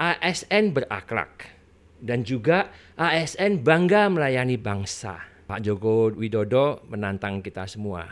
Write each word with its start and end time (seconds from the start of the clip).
ASN 0.00 0.72
berakhlak 0.72 1.52
dan 2.00 2.24
juga 2.24 2.72
ASN 2.96 3.60
bangga 3.60 4.08
melayani 4.08 4.56
bangsa. 4.56 5.20
Pak 5.44 5.60
Joko 5.60 6.08
Widodo 6.16 6.80
menantang 6.88 7.44
kita 7.44 7.68
semua. 7.68 8.08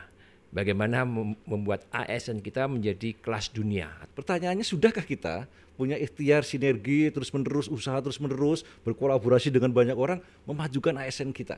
Bagaimana 0.53 1.09
membuat 1.49 1.89
ASN 1.89 2.45
kita 2.45 2.69
menjadi 2.69 3.17
kelas 3.17 3.49
dunia? 3.57 3.89
Pertanyaannya 4.13 4.69
sudahkah 4.69 5.01
kita 5.01 5.49
punya 5.81 5.97
ikhtiar 5.97 6.45
sinergi 6.45 7.09
terus 7.09 7.33
menerus 7.33 7.73
usaha 7.73 7.97
terus 8.05 8.21
menerus 8.21 8.69
berkolaborasi 8.85 9.49
dengan 9.49 9.73
banyak 9.73 9.97
orang 9.97 10.21
memajukan 10.45 10.93
ASN 10.93 11.33
kita. 11.33 11.57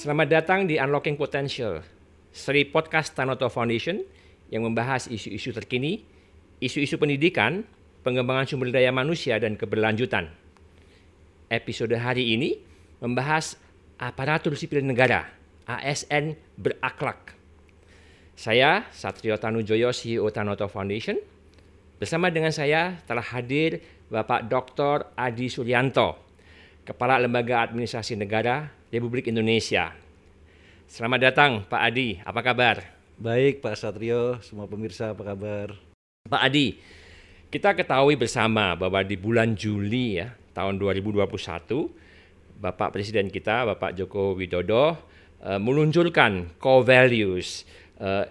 Selamat 0.00 0.40
datang 0.40 0.64
di 0.64 0.80
Unlocking 0.80 1.20
Potential, 1.20 1.84
seri 2.32 2.64
podcast 2.64 3.12
Tanoto 3.12 3.52
Foundation 3.52 4.21
yang 4.52 4.68
membahas 4.68 5.08
isu-isu 5.08 5.56
terkini, 5.56 6.04
isu-isu 6.60 7.00
pendidikan, 7.00 7.64
pengembangan 8.04 8.44
sumber 8.44 8.68
daya 8.68 8.92
manusia 8.92 9.40
dan 9.40 9.56
keberlanjutan. 9.56 10.28
Episode 11.48 11.96
hari 11.96 12.36
ini 12.36 12.60
membahas 13.00 13.56
aparatur 13.96 14.52
sipil 14.52 14.84
negara, 14.84 15.32
ASN 15.64 16.36
berakhlak. 16.60 17.32
Saya 18.36 18.84
Satrio 18.92 19.40
Tanujoyo, 19.40 19.88
CEO 19.96 20.28
Tanoto 20.28 20.68
Foundation. 20.68 21.16
Bersama 21.96 22.28
dengan 22.28 22.52
saya 22.52 23.00
telah 23.08 23.22
hadir 23.22 23.80
Bapak 24.12 24.50
Dr. 24.50 25.16
Adi 25.16 25.48
Suryanto, 25.48 26.18
Kepala 26.82 27.16
Lembaga 27.16 27.64
Administrasi 27.64 28.18
Negara 28.18 28.68
Republik 28.90 29.30
Indonesia. 29.30 29.94
Selamat 30.90 31.32
datang 31.32 31.50
Pak 31.64 31.80
Adi, 31.80 32.18
apa 32.20 32.40
kabar? 32.42 33.01
Baik 33.22 33.62
Pak 33.62 33.78
Satrio, 33.78 34.42
semua 34.42 34.66
pemirsa 34.66 35.14
apa 35.14 35.22
kabar? 35.22 35.78
Pak 36.26 36.42
Adi, 36.42 36.74
kita 37.54 37.70
ketahui 37.70 38.18
bersama 38.18 38.74
bahwa 38.74 38.98
di 39.06 39.14
bulan 39.14 39.54
Juli 39.54 40.18
ya 40.18 40.34
tahun 40.50 40.74
2021 40.82 41.30
Bapak 42.58 42.90
Presiden 42.90 43.30
kita 43.30 43.62
Bapak 43.62 43.94
Joko 43.94 44.34
Widodo 44.34 44.98
uh, 45.38 45.54
meluncurkan 45.62 46.58
core 46.58 46.82
values 46.82 47.62
uh, 48.02 48.26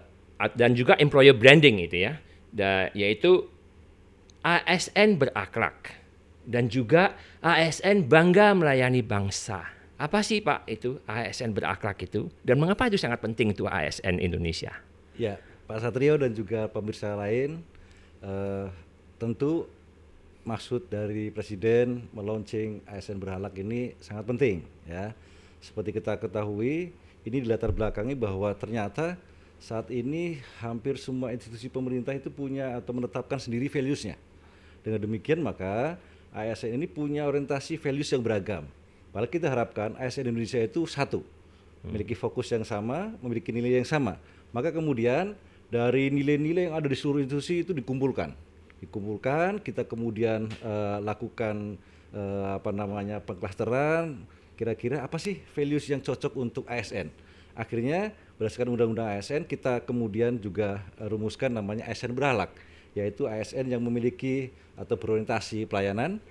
dan 0.60 0.76
juga 0.76 1.00
employer 1.00 1.40
branding 1.40 1.88
itu 1.88 2.12
ya, 2.12 2.20
da, 2.52 2.92
yaitu 2.92 3.48
ASN 4.44 5.16
berakhlak 5.16 6.04
dan 6.44 6.68
juga 6.68 7.16
ASN 7.40 8.12
bangga 8.12 8.52
melayani 8.60 9.00
bangsa. 9.00 9.72
Apa 10.02 10.26
sih 10.26 10.42
Pak 10.42 10.66
itu 10.66 10.98
ASN 11.06 11.54
berakhlak 11.54 12.02
itu 12.02 12.26
dan 12.42 12.58
mengapa 12.58 12.90
itu 12.90 12.98
sangat 12.98 13.22
penting 13.22 13.54
itu 13.54 13.70
ASN 13.70 14.18
Indonesia? 14.18 14.74
Ya, 15.14 15.38
Pak 15.70 15.78
Satrio 15.78 16.18
dan 16.18 16.34
juga 16.34 16.66
pemirsa 16.74 17.14
lain 17.14 17.62
uh, 18.26 18.66
tentu 19.22 19.70
maksud 20.42 20.90
dari 20.90 21.30
Presiden 21.30 22.10
meluncing 22.18 22.82
ASN 22.90 23.22
berhalak 23.22 23.54
ini 23.62 23.94
sangat 24.02 24.26
penting 24.26 24.66
ya. 24.90 25.14
Seperti 25.62 25.94
kita 25.94 26.18
ketahui, 26.18 26.90
ini 27.22 27.38
dilatar 27.46 27.70
belakangi 27.70 28.18
bahwa 28.18 28.50
ternyata 28.58 29.22
saat 29.62 29.94
ini 29.94 30.42
hampir 30.66 30.98
semua 30.98 31.30
institusi 31.30 31.70
pemerintah 31.70 32.18
itu 32.18 32.34
punya 32.34 32.74
atau 32.82 32.98
menetapkan 32.98 33.38
sendiri 33.38 33.70
values-nya. 33.70 34.18
Dengan 34.82 35.06
demikian 35.06 35.46
maka 35.46 36.02
ASN 36.34 36.74
ini 36.82 36.90
punya 36.90 37.30
orientasi 37.30 37.78
values 37.78 38.10
yang 38.10 38.26
beragam 38.26 38.66
Padahal 39.12 39.28
kita 39.28 39.48
harapkan 39.52 39.92
ASN 40.00 40.32
Indonesia 40.32 40.60
itu 40.64 40.88
satu, 40.88 41.20
memiliki 41.84 42.16
fokus 42.16 42.48
yang 42.52 42.64
sama, 42.64 43.12
memiliki 43.20 43.52
nilai 43.52 43.84
yang 43.84 43.88
sama. 43.88 44.16
Maka 44.56 44.72
kemudian 44.72 45.36
dari 45.68 46.08
nilai-nilai 46.08 46.72
yang 46.72 46.76
ada 46.80 46.88
di 46.88 46.96
seluruh 46.96 47.20
institusi 47.20 47.64
itu 47.64 47.76
dikumpulkan, 47.76 48.32
dikumpulkan, 48.80 49.60
kita 49.60 49.84
kemudian 49.84 50.48
uh, 50.64 51.04
lakukan 51.04 51.76
uh, 52.16 52.56
apa 52.56 52.72
namanya 52.72 53.20
pengklasteran, 53.20 54.24
kira-kira 54.56 55.04
apa 55.04 55.20
sih 55.20 55.44
values 55.52 55.88
yang 55.92 56.00
cocok 56.00 56.34
untuk 56.40 56.64
ASN. 56.72 57.12
Akhirnya 57.52 58.16
berdasarkan 58.40 58.72
undang-undang 58.72 59.12
ASN 59.12 59.44
kita 59.44 59.84
kemudian 59.84 60.40
juga 60.40 60.84
rumuskan 61.00 61.52
namanya 61.52 61.88
ASN 61.92 62.16
berhalak, 62.16 62.52
yaitu 62.96 63.28
ASN 63.28 63.68
yang 63.68 63.84
memiliki 63.84 64.56
atau 64.80 64.96
berorientasi 64.96 65.68
pelayanan, 65.68 66.24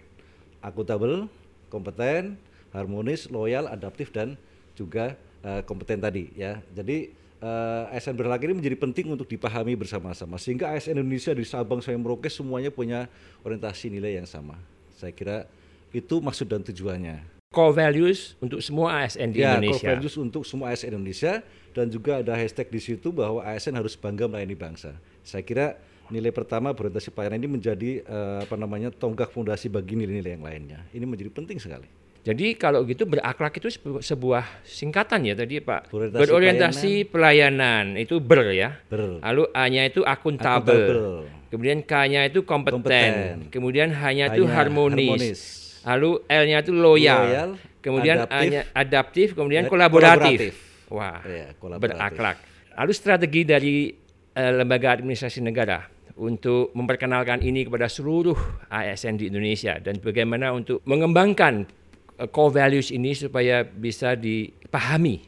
akuntabel, 0.64 1.28
kompeten, 1.68 2.40
harmonis, 2.74 3.30
loyal, 3.30 3.66
adaptif 3.70 4.10
dan 4.10 4.34
juga 4.78 5.18
uh, 5.42 5.60
kompeten 5.66 6.00
tadi 6.00 6.30
ya. 6.34 6.62
Jadi 6.72 7.12
uh, 7.42 7.90
eh, 7.90 7.96
ASN 7.96 8.16
berlaki 8.16 8.48
ini 8.48 8.56
menjadi 8.60 8.76
penting 8.78 9.06
untuk 9.10 9.26
dipahami 9.26 9.74
bersama-sama 9.76 10.36
sehingga 10.36 10.70
ASN 10.72 11.00
Indonesia 11.00 11.32
di 11.34 11.44
Sabang 11.44 11.80
sampai 11.82 11.98
Merauke 11.98 12.28
semuanya 12.30 12.70
punya 12.70 13.08
orientasi 13.42 13.90
nilai 13.90 14.20
yang 14.20 14.28
sama. 14.28 14.56
Saya 14.96 15.12
kira 15.16 15.48
itu 15.90 16.20
maksud 16.20 16.46
dan 16.46 16.62
tujuannya. 16.62 17.40
Core 17.50 17.74
values 17.74 18.38
untuk 18.38 18.62
semua 18.62 19.02
ASN 19.02 19.34
di 19.34 19.42
ya, 19.42 19.58
Indonesia. 19.58 19.82
Core 19.82 19.98
values 19.98 20.14
untuk 20.22 20.42
semua 20.46 20.70
ASN 20.70 20.94
Indonesia 20.94 21.42
dan 21.74 21.90
juga 21.90 22.22
ada 22.22 22.38
hashtag 22.38 22.70
di 22.70 22.78
situ 22.78 23.10
bahwa 23.10 23.42
ASN 23.42 23.74
harus 23.74 23.98
bangga 23.98 24.30
melayani 24.30 24.54
bangsa. 24.54 24.94
Saya 25.26 25.42
kira 25.42 25.74
nilai 26.14 26.30
pertama 26.30 26.70
berorientasi 26.70 27.10
pelayanan 27.10 27.38
ini 27.42 27.50
menjadi 27.50 27.90
uh, 28.06 28.46
apa 28.46 28.54
namanya 28.54 28.94
tonggak 28.94 29.34
fondasi 29.34 29.66
bagi 29.66 29.98
nilai-nilai 29.98 30.38
yang 30.38 30.44
lainnya. 30.46 30.80
Ini 30.94 31.02
menjadi 31.06 31.30
penting 31.34 31.58
sekali. 31.58 31.90
Jadi 32.20 32.52
kalau 32.60 32.84
gitu 32.84 33.08
berakhlak 33.08 33.56
itu 33.56 33.72
sebuah 34.04 34.44
singkatan 34.60 35.24
ya 35.24 35.32
tadi 35.32 35.56
Pak. 35.64 35.88
Berorientasi, 35.88 36.20
Berorientasi 36.20 36.92
pelayanan. 37.08 37.96
pelayanan 37.96 38.02
itu 38.04 38.14
ber 38.20 38.40
ya. 38.52 38.76
Ber. 38.92 39.24
Lalu 39.24 39.42
A-nya 39.56 39.82
itu 39.88 40.04
akuntabel. 40.04 41.24
Kemudian 41.48 41.80
K-nya 41.82 42.28
itu 42.28 42.44
kompeten. 42.44 42.78
kompeten. 42.78 43.48
Kemudian 43.48 43.88
H-nya 43.90 44.36
itu 44.36 44.44
harmonis. 44.44 45.08
harmonis. 45.08 45.40
Lalu 45.80 46.10
L-nya 46.28 46.58
itu 46.60 46.72
loyal. 46.76 47.20
loyal 47.24 47.50
kemudian 47.80 48.28
A-nya 48.28 48.68
adaptif, 48.76 49.32
kemudian 49.32 49.66
kolaboratif. 49.66 50.52
kolaboratif. 50.52 50.54
Wah, 50.92 51.20
ya, 51.24 51.48
kolaboratif. 51.56 51.96
berakhlak. 51.96 52.36
Lalu 52.76 52.92
strategi 52.94 53.42
dari 53.42 53.74
uh, 54.36 54.52
lembaga 54.60 54.94
administrasi 55.00 55.40
negara 55.42 55.88
untuk 56.20 56.70
memperkenalkan 56.76 57.40
ini 57.40 57.64
kepada 57.64 57.88
seluruh 57.88 58.36
ASN 58.68 59.16
di 59.16 59.32
Indonesia 59.32 59.80
dan 59.80 59.96
bagaimana 59.98 60.52
untuk 60.52 60.84
mengembangkan 60.84 61.64
core 62.28 62.60
values 62.60 62.92
ini 62.92 63.16
supaya 63.16 63.64
bisa 63.64 64.12
dipahami 64.12 65.24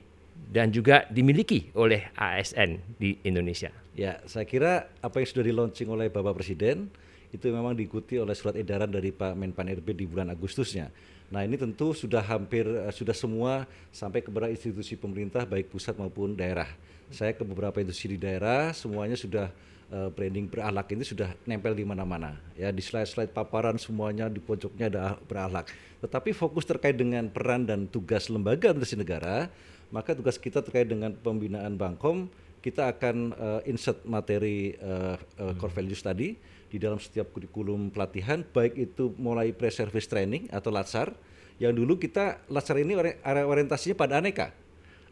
dan 0.53 0.69
juga 0.69 1.09
dimiliki 1.09 1.73
oleh 1.73 2.13
ASN 2.13 3.01
di 3.01 3.17
Indonesia. 3.25 3.73
Ya, 3.97 4.21
saya 4.29 4.45
kira 4.45 4.93
apa 5.01 5.21
yang 5.21 5.29
sudah 5.29 5.45
di 5.45 5.53
launching 5.53 5.89
oleh 5.89 6.13
Bapak 6.13 6.37
Presiden 6.37 6.93
itu 7.33 7.49
memang 7.49 7.73
diikuti 7.73 8.21
oleh 8.21 8.37
surat 8.37 8.53
edaran 8.61 8.93
dari 8.93 9.09
Pak 9.09 9.33
Menpan 9.33 9.73
RB 9.73 9.97
di 9.97 10.05
bulan 10.05 10.29
Agustusnya. 10.29 10.93
Nah 11.33 11.49
ini 11.49 11.57
tentu 11.57 11.97
sudah 11.97 12.21
hampir 12.21 12.69
uh, 12.69 12.93
sudah 12.93 13.17
semua 13.17 13.65
sampai 13.89 14.21
ke 14.21 14.29
beberapa 14.29 14.53
institusi 14.53 15.01
pemerintah 15.01 15.49
baik 15.49 15.73
pusat 15.73 15.97
maupun 15.97 16.37
daerah. 16.37 16.69
Saya 17.09 17.33
ke 17.33 17.41
beberapa 17.41 17.81
institusi 17.81 18.17
di 18.17 18.19
daerah 18.21 18.77
semuanya 18.77 19.17
sudah 19.17 19.49
uh, 19.93 20.09
branding 20.09 20.49
beralak 20.49 20.89
ini 20.97 21.05
sudah 21.05 21.37
nempel 21.45 21.77
di 21.77 21.85
mana-mana. 21.85 22.41
Ya 22.57 22.73
di 22.73 22.81
slide-slide 22.81 23.31
paparan 23.31 23.77
semuanya 23.77 24.33
di 24.33 24.41
pojoknya 24.41 24.89
ada 24.89 25.21
beralak. 25.29 25.69
Tetapi 26.01 26.33
fokus 26.33 26.65
terkait 26.65 26.97
dengan 26.97 27.29
peran 27.29 27.69
dan 27.69 27.87
tugas 27.87 28.27
lembaga 28.33 28.73
administrasi 28.73 28.99
negara, 29.05 29.53
maka 29.93 30.17
tugas 30.17 30.41
kita 30.41 30.65
terkait 30.65 30.89
dengan 30.89 31.13
pembinaan 31.15 31.77
Bangkom 31.77 32.33
kita 32.63 32.95
akan 32.95 33.35
uh, 33.35 33.61
insert 33.67 34.07
materi 34.07 34.79
uh, 34.79 35.19
uh, 35.43 35.53
core 35.59 35.75
values 35.75 35.99
tadi 35.99 36.39
di 36.71 36.79
dalam 36.79 36.97
setiap 36.97 37.35
kurikulum 37.35 37.91
pelatihan 37.91 38.47
baik 38.47 38.79
itu 38.79 39.13
mulai 39.19 39.51
pre-service 39.51 40.07
training 40.07 40.47
atau 40.49 40.71
latsar 40.71 41.13
yang 41.59 41.75
dulu 41.75 41.99
kita 41.99 42.41
latsar 42.49 42.81
ini 42.81 42.97
orientasinya 43.27 43.99
pada 43.99 44.23
aneka 44.23 44.55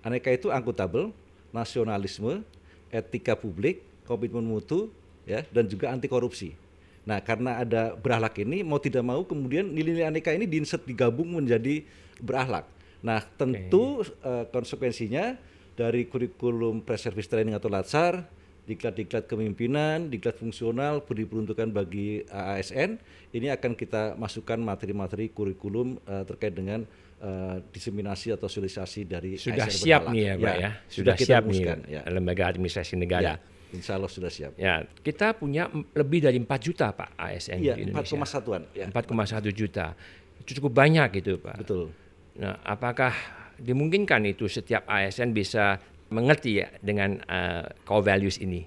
aneka 0.06 0.30
itu 0.30 0.48
akuntabel 0.48 1.10
nasionalisme 1.50 2.46
etika 2.88 3.34
publik 3.34 3.89
komitmen 4.10 4.42
mutu 4.42 4.90
ya 5.22 5.46
dan 5.54 5.70
juga 5.70 5.94
anti 5.94 6.10
korupsi. 6.10 6.58
Nah, 7.06 7.22
karena 7.24 7.62
ada 7.62 7.96
berakhlak 7.96 8.42
ini 8.44 8.60
mau 8.60 8.82
tidak 8.82 9.06
mau 9.06 9.22
kemudian 9.24 9.70
nilai-nilai 9.70 10.10
aneka 10.10 10.34
ini 10.34 10.44
diinsert 10.44 10.84
digabung 10.84 11.32
menjadi 11.32 11.86
berakhlak. 12.20 12.68
Nah, 13.00 13.24
tentu 13.24 14.04
okay. 14.04 14.12
uh, 14.26 14.44
eh, 14.44 14.44
konsekuensinya 14.52 15.24
dari 15.72 16.04
kurikulum 16.04 16.84
pre-service 16.84 17.24
training 17.24 17.56
atau 17.56 17.72
latsar, 17.72 18.28
diklat-diklat 18.68 19.24
kepemimpinan, 19.24 20.12
diklat 20.12 20.36
fungsional 20.36 21.00
diperuntukkan 21.00 21.72
bagi 21.72 22.20
ASN, 22.28 23.00
ini 23.32 23.48
akan 23.48 23.72
kita 23.72 24.20
masukkan 24.20 24.60
materi-materi 24.60 25.32
kurikulum 25.32 25.96
uh, 26.04 26.28
terkait 26.28 26.52
dengan 26.52 26.84
uh, 27.24 27.64
diseminasi 27.72 28.36
atau 28.36 28.44
sosialisasi 28.44 29.08
dari 29.08 29.40
sudah 29.40 29.72
ASN 29.72 29.80
siap 29.88 30.02
nih 30.12 30.22
ya, 30.28 30.34
Pak 30.36 30.44
ya. 30.44 30.52
ya. 30.60 30.70
Sudah, 30.84 31.14
sudah 31.16 31.16
siap 31.16 31.42
nih 31.48 31.64
ya. 31.88 32.02
lembaga 32.12 32.52
administrasi 32.52 33.00
negara. 33.00 33.40
Ya 33.40 33.59
Insya 33.70 33.96
Allah 33.96 34.10
sudah 34.10 34.30
siap. 34.30 34.58
Ya, 34.58 34.82
kita 35.02 35.34
punya 35.34 35.70
lebih 35.94 36.24
dari 36.26 36.38
4 36.42 36.46
juta 36.58 36.90
Pak 36.90 37.14
ASN 37.14 37.58
iya, 37.62 37.74
di 37.78 37.86
Indonesia. 37.86 38.18
4,1-an. 38.18 38.62
Ya. 38.74 38.86
4,1 38.90 39.50
juta. 39.54 39.94
Cukup 40.42 40.72
banyak 40.74 41.22
gitu 41.22 41.38
Pak. 41.38 41.56
Betul. 41.62 41.94
Nah, 42.40 42.58
apakah 42.66 43.14
dimungkinkan 43.60 44.24
itu 44.26 44.48
setiap 44.50 44.88
ASN 44.88 45.30
bisa 45.30 45.78
mengerti 46.10 46.64
ya 46.64 46.68
dengan 46.82 47.22
uh, 47.30 47.70
core 47.86 48.10
values 48.10 48.42
ini? 48.42 48.66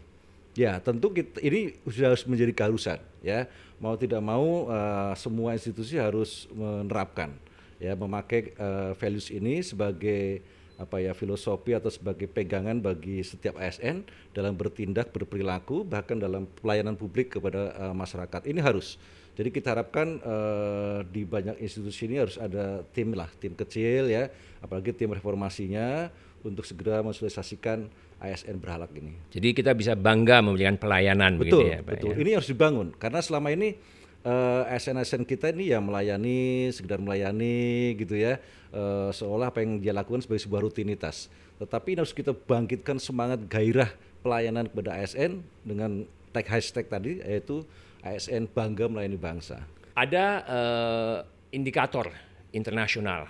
Ya, 0.53 0.77
tentu 0.79 1.09
kita, 1.11 1.41
ini 1.41 1.75
sudah 1.89 2.13
harus 2.13 2.23
menjadi 2.29 2.53
keharusan 2.53 3.01
ya. 3.25 3.49
Mau 3.81 3.97
tidak 3.99 4.21
mau 4.23 4.69
uh, 4.69 5.11
semua 5.17 5.57
institusi 5.57 5.99
harus 5.99 6.47
menerapkan 6.53 7.35
ya 7.83 7.99
memakai 7.99 8.56
uh, 8.56 8.95
values 8.95 9.27
ini 9.27 9.59
sebagai 9.59 10.39
apa 10.81 10.97
ya 10.97 11.13
filosofi 11.13 11.77
atau 11.77 11.93
sebagai 11.93 12.25
pegangan 12.25 12.81
bagi 12.81 13.21
setiap 13.21 13.61
ASN 13.61 14.01
dalam 14.33 14.57
bertindak 14.57 15.13
berperilaku 15.13 15.85
bahkan 15.85 16.17
dalam 16.17 16.49
pelayanan 16.49 16.97
publik 16.97 17.37
kepada 17.37 17.77
uh, 17.77 17.93
masyarakat 17.93 18.49
ini 18.49 18.57
harus 18.57 18.97
jadi 19.33 19.49
kita 19.49 19.73
harapkan 19.73 20.21
uh, 20.21 21.01
di 21.05 21.25
banyak 21.25 21.61
institusi 21.61 22.09
ini 22.09 22.21
harus 22.21 22.41
ada 22.41 22.81
tim 22.89 23.13
lah 23.13 23.29
tim 23.37 23.53
kecil 23.53 24.09
ya 24.09 24.29
apalagi 24.65 24.97
tim 24.97 25.13
reformasinya 25.13 26.09
untuk 26.43 26.67
segera 26.67 26.99
mensosialisasikan 27.05 27.87
ASN 28.23 28.59
berhalak 28.59 28.91
ini. 28.95 29.15
Jadi 29.31 29.51
kita 29.51 29.75
bisa 29.75 29.95
bangga 29.99 30.39
memberikan 30.39 30.79
pelayanan 30.79 31.35
betul, 31.35 31.63
begitu 31.63 31.71
ya, 31.71 31.79
Pak. 31.83 31.91
Betul. 31.99 32.11
Ya? 32.11 32.15
Ini 32.23 32.31
harus 32.39 32.49
dibangun 32.51 32.87
karena 32.95 33.19
selama 33.19 33.51
ini 33.51 33.75
uh, 34.23 35.23
kita 35.27 35.51
ini 35.51 35.71
ya 35.75 35.79
melayani, 35.83 36.71
sekedar 36.71 36.99
melayani 36.99 37.93
gitu 37.99 38.15
ya, 38.15 38.39
uh, 38.71 39.11
seolah 39.11 39.51
apa 39.51 39.61
yang 39.61 39.79
dia 39.79 39.91
lakukan 39.91 40.23
sebagai 40.23 40.43
sebuah 40.47 40.63
rutinitas. 40.63 41.27
Tetapi 41.59 41.95
ini 41.95 41.99
harus 42.01 42.15
kita 42.15 42.31
bangkitkan 42.33 42.97
semangat 42.97 43.43
gairah 43.47 43.91
pelayanan 44.23 44.67
kepada 44.71 44.95
ASN 44.99 45.43
dengan 45.63 46.07
tag 46.31 46.47
hashtag 46.49 46.87
tadi 46.89 47.19
yaitu 47.21 47.61
ASN 48.01 48.49
bangga 48.49 48.89
melayani 48.89 49.19
bangsa. 49.19 49.61
Ada 49.93 50.25
uh, 50.49 51.15
indikator 51.53 52.09
internasional 52.55 53.29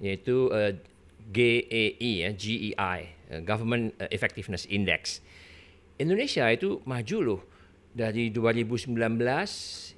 yaitu 0.00 0.48
uh, 0.50 0.72
GEI 1.30 2.26
ya, 2.26 2.30
GEI, 2.34 2.98
Government 3.46 3.94
Effectiveness 4.10 4.66
Index. 4.66 5.22
Indonesia 6.00 6.48
itu 6.50 6.82
maju 6.88 7.18
loh 7.22 7.40
dari 7.90 8.30
2019 8.30 8.94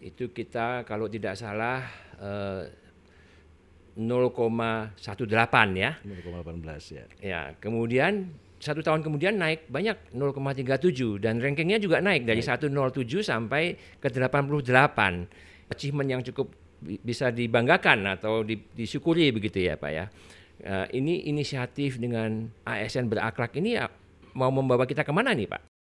itu 0.01 0.25
kita 0.33 0.89
kalau 0.89 1.07
tidak 1.07 1.37
salah 1.37 1.85
uh, 2.19 2.65
0,18 3.93 4.97
ya. 5.77 6.01
0,18 6.01 6.97
ya. 6.97 7.05
Ya, 7.21 7.43
kemudian 7.61 8.33
satu 8.63 8.81
tahun 8.81 9.05
kemudian 9.05 9.37
naik 9.37 9.69
banyak 9.69 10.15
0,37 10.15 11.21
dan 11.21 11.43
rankingnya 11.43 11.83
juga 11.83 12.01
naik 12.01 12.25
dari 12.25 12.41
107 12.41 12.73
sampai 13.21 13.77
ke 14.01 14.09
88. 14.09 15.69
Achievement 15.69 16.09
yang 16.09 16.23
cukup 16.25 16.55
bisa 16.83 17.31
dibanggakan 17.31 18.19
atau 18.19 18.43
disyukuri 18.47 19.31
begitu 19.31 19.67
ya 19.67 19.75
Pak 19.77 19.93
ya. 19.93 20.07
Uh, 20.63 20.87
ini 20.95 21.27
inisiatif 21.27 21.99
dengan 21.99 22.47
ASN 22.63 23.11
berakhlak 23.11 23.51
ini 23.59 23.75
ya, 23.77 23.91
mau 24.33 24.49
membawa 24.55 24.87
kita 24.87 25.03
ke 25.03 25.11
mana 25.11 25.35
nih 25.35 25.51
Pak? 25.51 25.72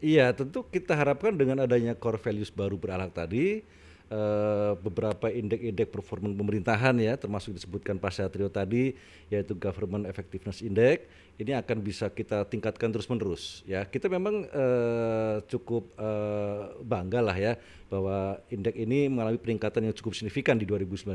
Iya 0.00 0.32
tentu 0.32 0.64
kita 0.64 0.96
harapkan 0.96 1.36
dengan 1.36 1.60
adanya 1.60 1.92
core 1.92 2.16
values 2.16 2.48
baru 2.48 2.80
berakhlak 2.80 3.12
tadi 3.12 3.60
uh, 4.08 4.72
beberapa 4.80 5.28
indeks-indeks 5.28 5.92
performa 5.92 6.32
pemerintahan 6.32 6.96
ya 6.96 7.20
termasuk 7.20 7.52
disebutkan 7.52 8.00
Pak 8.00 8.08
Satrio 8.16 8.48
tadi 8.48 8.96
yaitu 9.28 9.52
Government 9.52 10.08
Effectiveness 10.08 10.64
Index 10.64 11.04
ini 11.36 11.52
akan 11.52 11.84
bisa 11.84 12.08
kita 12.08 12.48
tingkatkan 12.48 12.88
terus-menerus 12.96 13.60
ya. 13.68 13.84
Kita 13.84 14.08
memang 14.08 14.48
uh, 14.48 15.44
cukup 15.44 15.92
uh, 16.00 16.80
bangga 16.80 17.20
lah 17.20 17.36
ya 17.36 17.52
bahwa 17.92 18.40
indeks 18.48 18.80
ini 18.80 19.04
mengalami 19.04 19.36
peningkatan 19.36 19.84
yang 19.84 19.92
cukup 19.92 20.16
signifikan 20.16 20.56
di 20.56 20.64
2019 20.64 21.12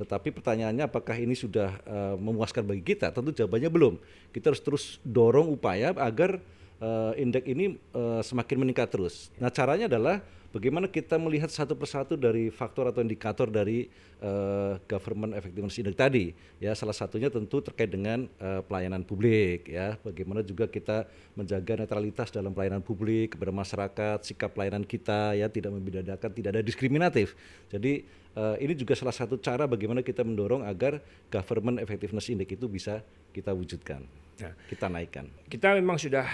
tetapi 0.00 0.32
pertanyaannya 0.32 0.88
apakah 0.88 1.18
ini 1.18 1.36
sudah 1.36 1.74
memuaskan 2.16 2.62
bagi 2.62 2.94
kita? 2.94 3.10
Tentu 3.10 3.34
jawabannya 3.34 3.66
belum. 3.66 3.94
Kita 4.30 4.54
harus 4.54 4.62
terus 4.62 4.84
dorong 5.02 5.50
upaya 5.50 5.90
agar 5.98 6.38
uh, 6.82 7.12
indeks 7.14 7.46
ini 7.46 7.78
uh, 7.94 8.22
semakin 8.22 8.56
meningkat 8.66 8.90
terus. 8.90 9.30
Nah 9.38 9.50
caranya 9.50 9.86
adalah 9.86 10.22
bagaimana 10.48 10.88
kita 10.88 11.20
melihat 11.20 11.52
satu 11.52 11.76
persatu 11.76 12.16
dari 12.16 12.48
faktor 12.48 12.88
atau 12.88 13.04
indikator 13.04 13.52
dari 13.52 13.92
uh, 14.24 14.80
government 14.88 15.36
effectiveness 15.36 15.76
index 15.76 15.96
tadi. 15.98 16.32
Ya 16.58 16.72
salah 16.72 16.96
satunya 16.96 17.28
tentu 17.28 17.60
terkait 17.60 17.92
dengan 17.92 18.26
uh, 18.40 18.64
pelayanan 18.64 19.04
publik. 19.04 19.68
Ya 19.68 20.00
bagaimana 20.00 20.40
juga 20.40 20.66
kita 20.66 21.04
menjaga 21.36 21.84
netralitas 21.84 22.32
dalam 22.32 22.56
pelayanan 22.56 22.80
publik 22.80 23.36
kepada 23.36 23.52
masyarakat, 23.52 24.18
sikap 24.24 24.56
pelayanan 24.56 24.82
kita 24.82 25.36
ya 25.36 25.46
tidak 25.52 25.74
membedakan, 25.74 26.30
tidak 26.32 26.50
ada 26.56 26.62
diskriminatif. 26.64 27.36
Jadi 27.68 28.08
uh, 28.34 28.56
ini 28.56 28.72
juga 28.72 28.96
salah 28.96 29.14
satu 29.14 29.36
cara 29.36 29.68
bagaimana 29.68 30.00
kita 30.00 30.24
mendorong 30.24 30.64
agar 30.64 31.02
government 31.28 31.82
effectiveness 31.84 32.32
index 32.32 32.56
itu 32.56 32.66
bisa 32.66 33.04
kita 33.36 33.52
wujudkan, 33.52 34.02
nah, 34.40 34.56
kita 34.66 34.88
naikkan. 34.88 35.28
Kita 35.46 35.76
memang 35.76 36.00
sudah 36.00 36.26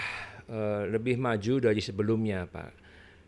uh, 0.49 0.83
lebih 0.89 1.17
maju 1.17 1.59
dari 1.61 1.81
sebelumnya, 1.81 2.49
Pak. 2.49 2.71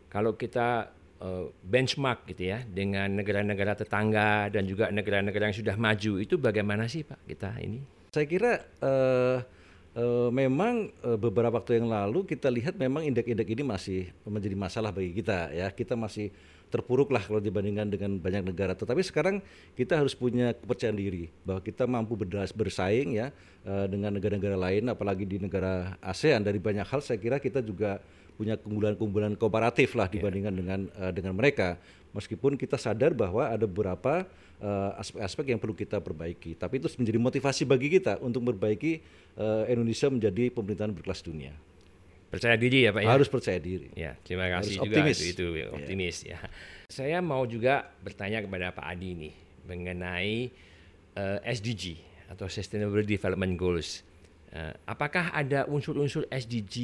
Kalau 0.08 0.34
kita 0.34 0.90
uh, 1.20 1.50
benchmark 1.62 2.26
gitu 2.30 2.50
ya 2.54 2.64
dengan 2.64 3.12
negara-negara 3.18 3.76
tetangga 3.76 4.48
dan 4.48 4.64
juga 4.64 4.88
negara-negara 4.88 5.52
yang 5.52 5.56
sudah 5.56 5.76
maju 5.76 6.12
itu 6.20 6.34
bagaimana 6.40 6.88
sih, 6.88 7.04
Pak? 7.04 7.20
Kita 7.28 7.54
ini? 7.60 7.80
Saya 8.10 8.26
kira 8.26 8.52
uh, 8.82 9.38
memang 10.30 10.94
beberapa 11.18 11.58
waktu 11.58 11.82
yang 11.82 11.90
lalu 11.90 12.22
kita 12.22 12.46
lihat 12.54 12.78
memang 12.78 13.02
indeks-indeks 13.02 13.50
ini 13.50 13.64
masih 13.66 14.00
menjadi 14.22 14.54
masalah 14.54 14.94
bagi 14.94 15.10
kita 15.10 15.50
ya. 15.50 15.74
Kita 15.74 15.98
masih 15.98 16.30
terpuruk 16.68 17.08
lah 17.10 17.24
kalau 17.24 17.40
dibandingkan 17.40 17.88
dengan 17.88 18.20
banyak 18.20 18.52
negara. 18.52 18.76
Tetapi 18.76 19.00
sekarang 19.00 19.40
kita 19.74 19.96
harus 19.96 20.12
punya 20.12 20.52
kepercayaan 20.52 20.96
diri 20.96 21.32
bahwa 21.42 21.60
kita 21.64 21.88
mampu 21.88 22.14
bersaing 22.54 23.16
ya 23.16 23.32
uh, 23.64 23.88
dengan 23.88 24.16
negara-negara 24.16 24.56
lain, 24.56 24.92
apalagi 24.92 25.24
di 25.24 25.40
negara 25.40 25.96
ASEAN. 26.04 26.44
Dari 26.44 26.60
banyak 26.60 26.84
hal 26.84 27.00
saya 27.00 27.16
kira 27.16 27.40
kita 27.40 27.64
juga 27.64 27.98
punya 28.38 28.54
keunggulan-keunggulan 28.54 29.34
komparatif 29.34 29.98
lah 29.98 30.06
iya. 30.06 30.14
dibandingkan 30.20 30.54
yeah. 30.54 30.60
dengan 30.62 30.80
uh, 30.94 31.12
dengan 31.12 31.32
mereka. 31.34 31.80
Meskipun 32.08 32.56
kita 32.56 32.80
sadar 32.80 33.12
bahwa 33.12 33.44
ada 33.44 33.68
beberapa 33.68 34.24
eh, 34.64 34.90
aspek-aspek 34.96 35.44
uh, 35.44 35.50
yang 35.52 35.60
perlu 35.60 35.76
kita 35.76 36.00
perbaiki, 36.00 36.56
tapi 36.56 36.80
itu 36.80 36.88
menjadi 36.96 37.20
motivasi 37.20 37.68
bagi 37.68 38.00
kita 38.00 38.16
untuk 38.24 38.48
memperbaiki 38.48 39.04
uh, 39.36 39.68
Indonesia 39.68 40.08
menjadi 40.08 40.48
pemerintahan 40.48 40.96
berkelas 40.96 41.20
dunia 41.20 41.52
percaya 42.28 42.56
diri 42.60 42.84
ya 42.84 42.90
Pak 42.92 43.02
ya. 43.02 43.08
Harus 43.08 43.28
percaya 43.28 43.58
diri. 43.60 43.88
Ya, 43.96 44.12
terima 44.20 44.46
kasih 44.52 44.76
Harus 44.78 44.86
juga 44.86 44.96
optimis. 45.00 45.18
itu, 45.18 45.28
itu 45.32 45.46
iya. 45.56 45.66
optimis 45.72 46.16
yeah. 46.24 46.40
ya. 46.44 46.48
Saya 46.88 47.18
mau 47.20 47.44
juga 47.44 47.88
bertanya 48.00 48.44
kepada 48.44 48.72
Pak 48.72 48.84
Adi 48.84 49.10
nih 49.16 49.34
mengenai 49.68 50.48
uh, 51.16 51.38
eh, 51.44 51.52
SDG 51.52 52.00
atau 52.32 52.48
Sustainable 52.48 53.04
Development 53.04 53.54
Goals. 53.56 54.04
Uh, 54.48 54.72
apakah 54.88 55.28
ada 55.32 55.68
unsur-unsur 55.68 56.24
SDG 56.32 56.76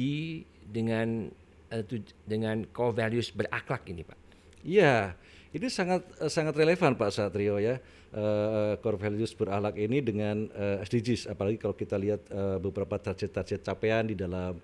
dengan 0.69 1.33
uh, 1.73 1.83
dengan 2.25 2.65
core 2.69 2.93
values 2.93 3.33
berakhlak 3.33 3.89
ini, 3.89 4.05
Pak? 4.05 4.19
Iya, 4.65 5.17
ini 5.53 5.65
sangat 5.69 6.05
sangat 6.29 6.53
relevan 6.57 6.97
Pak 6.97 7.09
Satrio 7.13 7.57
ya. 7.61 7.81
Uh, 8.15 8.79
core 8.79 8.95
values 8.95 9.35
berakhlak 9.35 9.75
ini 9.75 9.99
dengan 9.99 10.47
uh, 10.55 10.79
SDGs 10.85 11.27
apalagi 11.27 11.59
kalau 11.59 11.75
kita 11.75 11.99
lihat 11.99 12.23
uh, 12.31 12.61
beberapa 12.63 12.95
target-target 12.95 13.59
capaian 13.59 14.07
di 14.07 14.15
dalam 14.15 14.55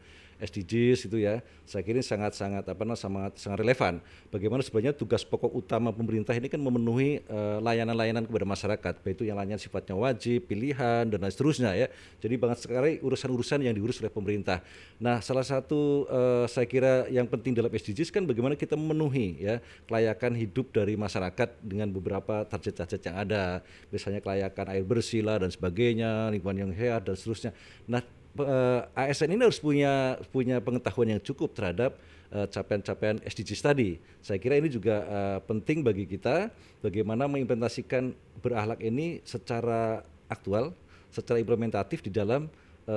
SDGs 0.42 1.06
itu 1.06 1.22
ya, 1.22 1.40
saya 1.70 1.86
kira 1.86 2.02
sangat-sangat 2.02 2.66
apa 2.66 2.82
namanya 2.82 2.98
sangat 2.98 3.32
sangat 3.38 3.62
relevan. 3.62 3.94
Bagaimana 4.34 4.66
sebenarnya 4.66 4.98
tugas 4.98 5.22
pokok 5.22 5.54
utama 5.54 5.94
pemerintah 5.94 6.34
ini 6.34 6.50
kan 6.50 6.58
memenuhi 6.58 7.22
eh, 7.22 7.58
layanan-layanan 7.62 8.26
uh, 8.26 8.28
kepada 8.28 8.46
masyarakat, 8.50 8.94
baik 9.06 9.22
itu 9.22 9.24
yang 9.30 9.38
layanan 9.38 9.62
sifatnya 9.62 9.94
wajib, 9.94 10.50
pilihan 10.50 11.06
dan 11.06 11.22
lain 11.22 11.30
seterusnya 11.30 11.78
ya. 11.78 11.88
Jadi 12.18 12.36
banget 12.42 12.66
sekali 12.66 12.98
urusan-urusan 13.06 13.62
yang 13.62 13.78
diurus 13.78 14.02
oleh 14.02 14.10
pemerintah. 14.10 14.66
Nah, 14.98 15.22
salah 15.22 15.46
satu 15.46 16.10
uh, 16.10 16.50
saya 16.50 16.66
kira 16.66 17.06
yang 17.14 17.30
penting 17.30 17.54
dalam 17.54 17.70
SDGs 17.70 18.10
kan 18.10 18.26
bagaimana 18.26 18.58
kita 18.58 18.74
memenuhi 18.74 19.38
ya 19.38 19.62
kelayakan 19.86 20.34
hidup 20.34 20.74
dari 20.74 20.98
masyarakat 20.98 21.62
dengan 21.62 21.94
beberapa 21.94 22.42
target-target 22.50 23.02
yang 23.06 23.16
ada, 23.22 23.62
misalnya 23.94 24.20
kelayakan 24.26 24.66
air 24.74 24.82
bersih 24.82 25.22
lah 25.22 25.38
dan 25.38 25.54
sebagainya, 25.54 26.34
lingkungan 26.34 26.66
yang 26.66 26.72
sehat 26.74 27.06
dan 27.06 27.14
seterusnya. 27.14 27.52
Nah, 27.86 28.02
uh, 28.40 28.88
eh, 28.96 29.12
ASN 29.12 29.36
ini 29.36 29.44
harus 29.44 29.60
punya 29.60 30.16
punya 30.32 30.64
pengetahuan 30.64 31.18
yang 31.18 31.22
cukup 31.24 31.52
terhadap 31.52 32.00
uh, 32.32 32.48
capaian-capaian 32.48 33.20
SDGs 33.26 33.62
tadi. 33.62 34.00
Saya 34.24 34.40
kira 34.40 34.56
ini 34.56 34.72
juga 34.72 35.04
uh, 35.04 35.40
penting 35.44 35.84
bagi 35.84 36.08
kita 36.08 36.52
bagaimana 36.80 37.28
mengimplementasikan 37.28 38.16
berakhlak 38.40 38.80
ini 38.80 39.20
secara 39.28 40.06
aktual, 40.32 40.72
secara 41.12 41.44
implementatif 41.44 42.00
di 42.00 42.12
dalam 42.14 42.48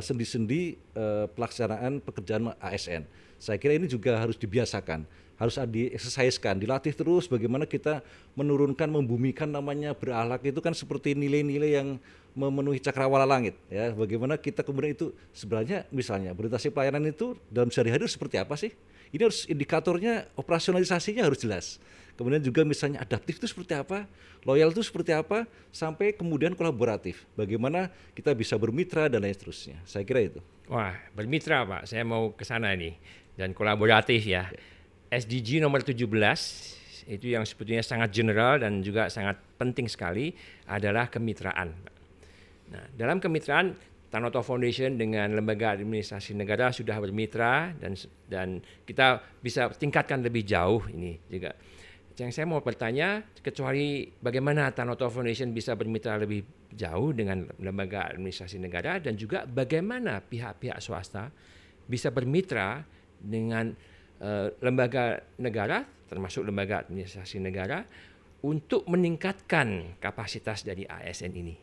sendi-sendi 0.00 0.80
uh, 0.96 1.28
pelaksanaan 1.32 2.00
pekerjaan 2.00 2.52
ASN. 2.58 3.04
Saya 3.36 3.60
kira 3.60 3.76
ini 3.76 3.84
juga 3.90 4.16
harus 4.16 4.38
dibiasakan 4.40 5.04
harus 5.34 5.58
dieksersiskan, 5.58 6.62
dilatih 6.62 6.94
terus 6.94 7.26
bagaimana 7.26 7.66
kita 7.66 8.06
menurunkan, 8.38 8.86
membumikan 8.86 9.50
namanya 9.50 9.90
berakhlak 9.90 10.46
itu 10.46 10.60
kan 10.62 10.70
seperti 10.70 11.18
nilai-nilai 11.18 11.82
yang 11.82 11.88
memenuhi 12.38 12.78
cakrawala 12.78 13.26
langit 13.26 13.58
ya. 13.66 13.90
Bagaimana 13.94 14.38
kita 14.38 14.62
kemudian 14.62 14.94
itu 14.94 15.10
sebenarnya 15.34 15.86
misalnya 15.90 16.30
berorientasi 16.34 16.70
pelayanan 16.70 17.10
itu 17.10 17.34
dalam 17.50 17.70
sehari-hari 17.70 18.06
seperti 18.06 18.38
apa 18.38 18.54
sih? 18.54 18.70
Ini 19.10 19.22
harus 19.26 19.46
indikatornya 19.46 20.26
operasionalisasinya 20.38 21.22
harus 21.26 21.38
jelas. 21.42 21.78
Kemudian 22.14 22.38
juga 22.38 22.62
misalnya 22.62 23.02
adaptif 23.02 23.42
itu 23.42 23.50
seperti 23.50 23.74
apa, 23.74 24.06
loyal 24.46 24.70
itu 24.70 24.86
seperti 24.86 25.10
apa, 25.10 25.50
sampai 25.74 26.14
kemudian 26.14 26.54
kolaboratif. 26.54 27.26
Bagaimana 27.34 27.90
kita 28.14 28.30
bisa 28.38 28.54
bermitra 28.54 29.10
dan 29.10 29.26
lain 29.26 29.34
seterusnya. 29.34 29.82
Saya 29.82 30.06
kira 30.06 30.22
itu. 30.22 30.40
Wah, 30.70 30.94
bermitra 31.12 31.66
Pak. 31.66 31.90
Saya 31.90 32.06
mau 32.06 32.30
ke 32.30 32.46
sana 32.46 32.70
nih 32.72 32.94
dan 33.34 33.50
kolaboratif 33.50 34.22
ya. 34.24 34.46
SDG 35.10 35.58
nomor 35.58 35.82
17 35.82 36.06
itu 37.04 37.36
yang 37.36 37.44
sebetulnya 37.44 37.84
sangat 37.84 38.10
general 38.14 38.62
dan 38.62 38.80
juga 38.80 39.12
sangat 39.12 39.36
penting 39.60 39.90
sekali 39.90 40.32
adalah 40.64 41.10
kemitraan. 41.12 41.76
Nah, 42.72 42.84
dalam 42.96 43.20
kemitraan 43.20 43.76
Tanoto 44.08 44.40
Foundation 44.46 44.94
dengan 44.94 45.34
lembaga 45.34 45.74
administrasi 45.74 46.38
negara 46.38 46.70
sudah 46.70 46.96
bermitra 47.02 47.74
dan 47.82 47.98
dan 48.30 48.62
kita 48.86 49.18
bisa 49.42 49.68
tingkatkan 49.74 50.22
lebih 50.22 50.46
jauh 50.46 50.86
ini 50.86 51.18
juga. 51.26 51.50
Yang 52.14 52.30
saya 52.38 52.46
mau 52.46 52.62
bertanya, 52.62 53.26
kecuali 53.42 54.06
bagaimana 54.06 54.70
Tanoto 54.70 55.10
Foundation 55.10 55.50
bisa 55.50 55.74
bermitra 55.74 56.14
lebih 56.14 56.46
jauh 56.70 57.10
dengan 57.10 57.42
lembaga 57.58 58.06
administrasi 58.14 58.62
negara 58.62 59.02
dan 59.02 59.18
juga 59.18 59.42
bagaimana 59.50 60.22
pihak-pihak 60.22 60.78
swasta 60.78 61.34
bisa 61.90 62.14
bermitra 62.14 62.86
dengan 63.18 63.74
uh, 64.22 64.46
lembaga 64.62 65.26
negara, 65.42 65.82
termasuk 66.06 66.46
lembaga 66.46 66.86
administrasi 66.86 67.42
negara, 67.42 67.82
untuk 68.46 68.86
meningkatkan 68.86 69.98
kapasitas 69.98 70.62
dari 70.62 70.86
ASN 70.86 71.34
ini. 71.34 71.58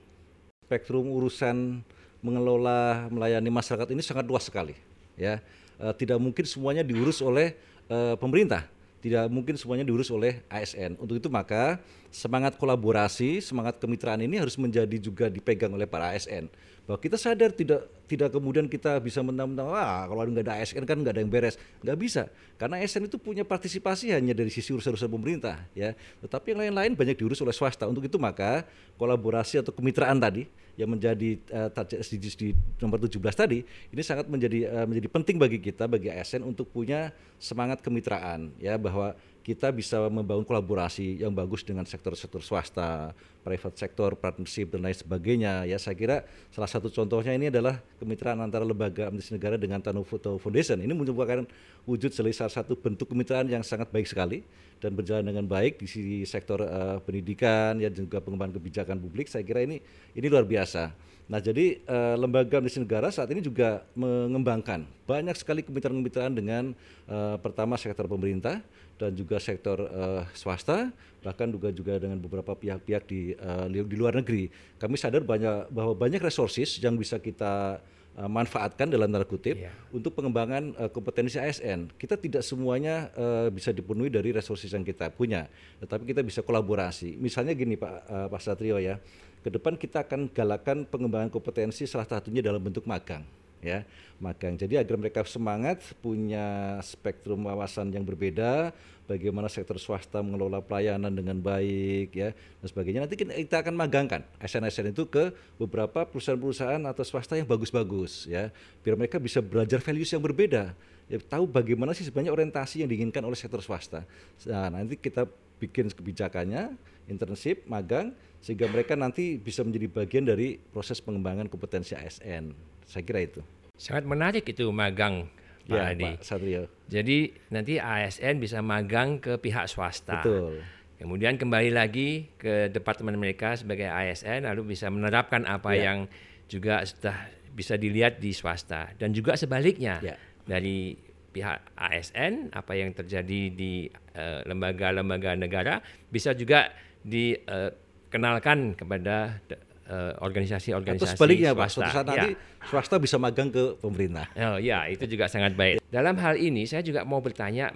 Spektrum 0.67 1.15
urusan 1.15 1.79
mengelola 2.19 3.07
melayani 3.07 3.47
masyarakat 3.47 3.87
ini 3.95 4.03
sangat 4.03 4.27
luas 4.27 4.51
sekali, 4.51 4.75
ya. 5.15 5.39
Uh, 5.79 5.95
tidak 5.95 6.19
mungkin 6.19 6.43
semuanya 6.43 6.83
diurus 6.83 7.23
oleh 7.23 7.55
uh, 7.87 8.19
pemerintah 8.19 8.80
tidak 9.01 9.27
mungkin 9.33 9.57
semuanya 9.57 9.83
diurus 9.83 10.13
oleh 10.13 10.45
ASN. 10.47 10.95
Untuk 11.01 11.17
itu 11.17 11.27
maka 11.27 11.81
semangat 12.11 12.59
kolaborasi, 12.59 13.39
semangat 13.39 13.79
kemitraan 13.79 14.19
ini 14.19 14.35
harus 14.35 14.59
menjadi 14.59 14.99
juga 14.99 15.31
dipegang 15.31 15.71
oleh 15.71 15.87
para 15.87 16.11
ASN. 16.11 16.51
Bahwa 16.83 16.99
kita 16.99 17.15
sadar 17.15 17.55
tidak 17.55 17.87
tidak 18.05 18.35
kemudian 18.35 18.67
kita 18.67 18.99
bisa 18.99 19.23
mentang-mentang 19.23 19.71
ah 19.71 20.03
kalau 20.03 20.27
nggak 20.27 20.43
ada 20.43 20.59
ASN 20.59 20.83
kan 20.83 20.99
nggak 20.99 21.15
ada 21.15 21.21
yang 21.23 21.31
beres, 21.31 21.55
nggak 21.79 21.97
bisa. 21.97 22.27
Karena 22.59 22.83
ASN 22.83 23.07
itu 23.07 23.15
punya 23.15 23.47
partisipasi 23.47 24.11
hanya 24.11 24.35
dari 24.35 24.51
sisi 24.51 24.75
urusan-urusan 24.75 25.07
pemerintah, 25.07 25.63
ya. 25.71 25.95
Tetapi 26.19 26.51
yang 26.51 26.59
lain-lain 26.67 26.91
banyak 26.99 27.15
diurus 27.15 27.39
oleh 27.39 27.55
swasta. 27.55 27.87
Untuk 27.87 28.03
itu 28.03 28.19
maka 28.19 28.67
kolaborasi 28.99 29.63
atau 29.63 29.71
kemitraan 29.71 30.19
tadi 30.19 30.45
yang 30.75 30.91
menjadi 30.91 31.39
uh, 31.51 31.69
target 31.71 32.03
SDGs 32.03 32.35
di 32.39 32.47
nomor 32.79 32.97
17 33.03 33.19
tadi 33.35 33.59
ini 33.91 34.01
sangat 34.01 34.25
menjadi 34.31 34.71
uh, 34.71 34.85
menjadi 34.87 35.07
penting 35.11 35.35
bagi 35.35 35.59
kita 35.59 35.85
bagi 35.85 36.09
ASN 36.09 36.47
untuk 36.47 36.71
punya 36.71 37.11
semangat 37.37 37.83
kemitraan 37.83 38.55
ya 38.55 38.79
bahwa 38.79 39.13
kita 39.41 39.73
bisa 39.73 39.97
membangun 40.05 40.45
kolaborasi 40.45 41.25
yang 41.25 41.33
bagus 41.33 41.65
dengan 41.65 41.81
sektor-sektor 41.81 42.45
swasta, 42.45 43.09
private 43.41 43.73
sector, 43.73 44.13
partnership 44.13 44.69
dan 44.69 44.85
lain 44.85 44.93
sebagainya. 44.93 45.65
Ya, 45.65 45.81
saya 45.81 45.97
kira 45.97 46.21
salah 46.53 46.69
satu 46.69 46.93
contohnya 46.93 47.33
ini 47.33 47.49
adalah 47.49 47.81
kemitraan 47.97 48.37
antara 48.37 48.61
lembaga 48.61 49.09
administrasi 49.09 49.41
negara 49.41 49.57
dengan 49.57 49.81
Tanufoto 49.81 50.37
Foundation. 50.37 50.77
Ini 50.77 50.93
merupakan 50.93 51.41
wujud 51.89 52.13
salah 52.13 52.53
satu 52.53 52.77
bentuk 52.77 53.09
kemitraan 53.09 53.49
yang 53.49 53.65
sangat 53.65 53.89
baik 53.89 54.05
sekali 54.05 54.45
dan 54.77 54.93
berjalan 54.93 55.25
dengan 55.25 55.45
baik 55.49 55.81
di 55.81 55.89
sisi 55.89 56.17
sektor 56.29 56.61
uh, 56.61 57.01
pendidikan 57.01 57.81
ya 57.81 57.89
juga 57.89 58.21
pengembangan 58.21 58.61
kebijakan 58.61 58.97
publik. 59.01 59.25
Saya 59.25 59.41
kira 59.41 59.65
ini 59.65 59.81
ini 60.13 60.25
luar 60.29 60.45
biasa. 60.45 61.10
Nah, 61.31 61.39
jadi 61.39 61.79
uh, 61.87 62.19
lembaga 62.19 62.59
administrasi 62.59 62.83
negara 62.83 63.07
saat 63.07 63.31
ini 63.31 63.39
juga 63.39 63.87
mengembangkan 63.95 64.83
banyak 65.07 65.31
sekali 65.39 65.63
kemitraan-kemitraan 65.63 66.35
dengan 66.35 66.75
uh, 67.07 67.39
pertama 67.39 67.79
sektor 67.79 68.03
pemerintah 68.03 68.59
dan 68.99 69.15
juga 69.15 69.39
sektor 69.39 69.79
uh, 69.79 70.27
swasta, 70.35 70.91
bahkan 71.23 71.47
juga 71.47 71.71
juga 71.71 71.95
dengan 72.03 72.19
beberapa 72.19 72.51
pihak-pihak 72.51 73.03
di 73.07 73.31
uh, 73.39 73.63
di 73.71 73.95
luar 73.95 74.19
negeri. 74.19 74.51
Kami 74.75 74.99
sadar 74.99 75.23
banyak 75.23 75.71
bahwa 75.71 75.95
banyak 75.95 76.19
resources 76.19 76.75
yang 76.83 76.99
bisa 76.99 77.15
kita 77.15 77.79
uh, 78.19 78.27
manfaatkan 78.27 78.91
dalam 78.91 79.07
tanda 79.07 79.23
kutip 79.23 79.55
yeah. 79.55 79.71
untuk 79.95 80.11
pengembangan 80.11 80.75
uh, 80.75 80.91
kompetensi 80.91 81.39
ASN. 81.39 81.95
Kita 81.95 82.19
tidak 82.19 82.43
semuanya 82.43 83.07
uh, 83.15 83.47
bisa 83.47 83.71
dipenuhi 83.71 84.11
dari 84.11 84.35
resources 84.35 84.67
yang 84.75 84.83
kita 84.83 85.07
punya, 85.07 85.47
tetapi 85.79 86.11
kita 86.11 86.21
bisa 86.27 86.43
kolaborasi. 86.43 87.15
Misalnya 87.15 87.55
gini 87.55 87.79
Pak 87.79 87.95
uh, 88.11 88.27
Pak 88.27 88.41
Satrio 88.43 88.83
ya 88.83 88.99
ke 89.41 89.49
depan 89.49 89.73
kita 89.77 90.05
akan 90.05 90.29
galakan 90.29 90.85
pengembangan 90.85 91.33
kompetensi 91.33 91.89
salah 91.89 92.05
satunya 92.05 92.45
dalam 92.45 92.61
bentuk 92.61 92.85
magang 92.85 93.25
ya. 93.61 93.85
Magang. 94.21 94.53
Jadi 94.53 94.77
agar 94.77 95.01
mereka 95.01 95.25
semangat 95.25 95.81
punya 95.97 96.77
spektrum 96.85 97.41
wawasan 97.41 97.89
yang 97.89 98.05
berbeda 98.05 98.69
bagaimana 99.09 99.49
sektor 99.49 99.81
swasta 99.81 100.21
mengelola 100.21 100.61
pelayanan 100.61 101.09
dengan 101.09 101.41
baik 101.41 102.13
ya 102.13 102.29
dan 102.31 102.67
sebagainya. 102.69 103.09
Nanti 103.09 103.17
kita 103.17 103.65
akan 103.65 103.73
magangkan 103.73 104.21
SN-SN 104.37 104.93
itu 104.93 105.09
ke 105.09 105.33
beberapa 105.57 106.05
perusahaan-perusahaan 106.05 106.85
atau 106.85 107.01
swasta 107.01 107.33
yang 107.33 107.49
bagus-bagus 107.49 108.29
ya. 108.29 108.53
Biar 108.85 108.93
mereka 108.93 109.17
bisa 109.17 109.41
belajar 109.41 109.81
values 109.81 110.13
yang 110.13 110.21
berbeda. 110.21 110.77
Ya 111.09 111.17
tahu 111.17 111.49
bagaimana 111.49 111.97
sih 111.97 112.05
sebenarnya 112.05 112.31
orientasi 112.31 112.85
yang 112.85 112.89
diinginkan 112.93 113.25
oleh 113.25 113.35
sektor 113.35 113.59
swasta. 113.65 114.05
Nah 114.45 114.69
nanti 114.69 115.01
kita 115.01 115.25
bikin 115.61 115.93
kebijakannya 115.93 116.73
internship 117.05 117.69
magang 117.69 118.17
sehingga 118.41 118.65
mereka 118.65 118.97
nanti 118.97 119.37
bisa 119.37 119.61
menjadi 119.61 119.87
bagian 120.01 120.25
dari 120.25 120.57
proses 120.57 120.97
pengembangan 120.97 121.45
kompetensi 121.45 121.93
ASN. 121.93 122.57
Saya 122.89 123.03
kira 123.05 123.21
itu. 123.21 123.41
Sangat 123.77 124.09
menarik 124.09 124.41
itu 124.49 124.65
magang 124.73 125.29
Pak 125.69 125.77
ya, 125.77 125.93
Adi. 125.93 126.03
Pak 126.17 126.25
Satrio. 126.25 126.65
Jadi 126.89 127.29
nanti 127.53 127.77
ASN 127.77 128.41
bisa 128.41 128.65
magang 128.65 129.21
ke 129.21 129.37
pihak 129.37 129.69
swasta. 129.69 130.25
Betul. 130.25 130.65
Kemudian 130.97 131.37
kembali 131.37 131.73
lagi 131.73 132.29
ke 132.37 132.69
departemen 132.69 133.17
mereka 133.17 133.57
sebagai 133.57 133.89
ASN 133.89 134.45
lalu 134.45 134.77
bisa 134.77 134.89
menerapkan 134.89 135.45
apa 135.49 135.73
ya. 135.73 135.93
yang 135.93 135.99
juga 136.45 136.85
sudah 136.85 137.17
bisa 137.51 137.73
dilihat 137.77 138.21
di 138.21 138.33
swasta 138.33 138.93
dan 138.97 139.09
juga 139.09 139.33
sebaliknya 139.33 139.97
ya. 140.01 140.15
dari 140.45 140.93
pihak 141.31 141.71
ASN 141.79 142.51
apa 142.51 142.75
yang 142.75 142.91
terjadi 142.91 143.41
di 143.51 143.87
eh, 144.15 144.41
lembaga-lembaga 144.43 145.33
uh, 145.33 145.39
negara 145.39 145.75
bisa 146.11 146.35
juga 146.35 146.71
di 147.01 147.33
uh, 147.33 147.71
kenalkan 148.11 148.75
kepada 148.75 149.39
uh, 149.87 150.13
organisasi-organisasi 150.19 151.15
sebaliknya 151.15 151.55
swasta. 151.55 151.63
Pak, 151.63 151.69
suatu 151.71 151.91
saat 151.95 152.07
nanti 152.11 152.31
ya. 152.35 152.67
swasta 152.67 152.95
bisa 152.99 153.15
magang 153.15 153.47
ke 153.47 153.79
pemerintah. 153.79 154.27
Oh 154.35 154.59
ya, 154.59 154.85
itu 154.91 155.07
juga 155.07 155.31
sangat 155.31 155.55
baik. 155.55 155.79
Dalam 155.87 156.19
hal 156.19 156.35
ini 156.35 156.67
saya 156.67 156.83
juga 156.83 157.07
mau 157.07 157.23
bertanya 157.23 157.71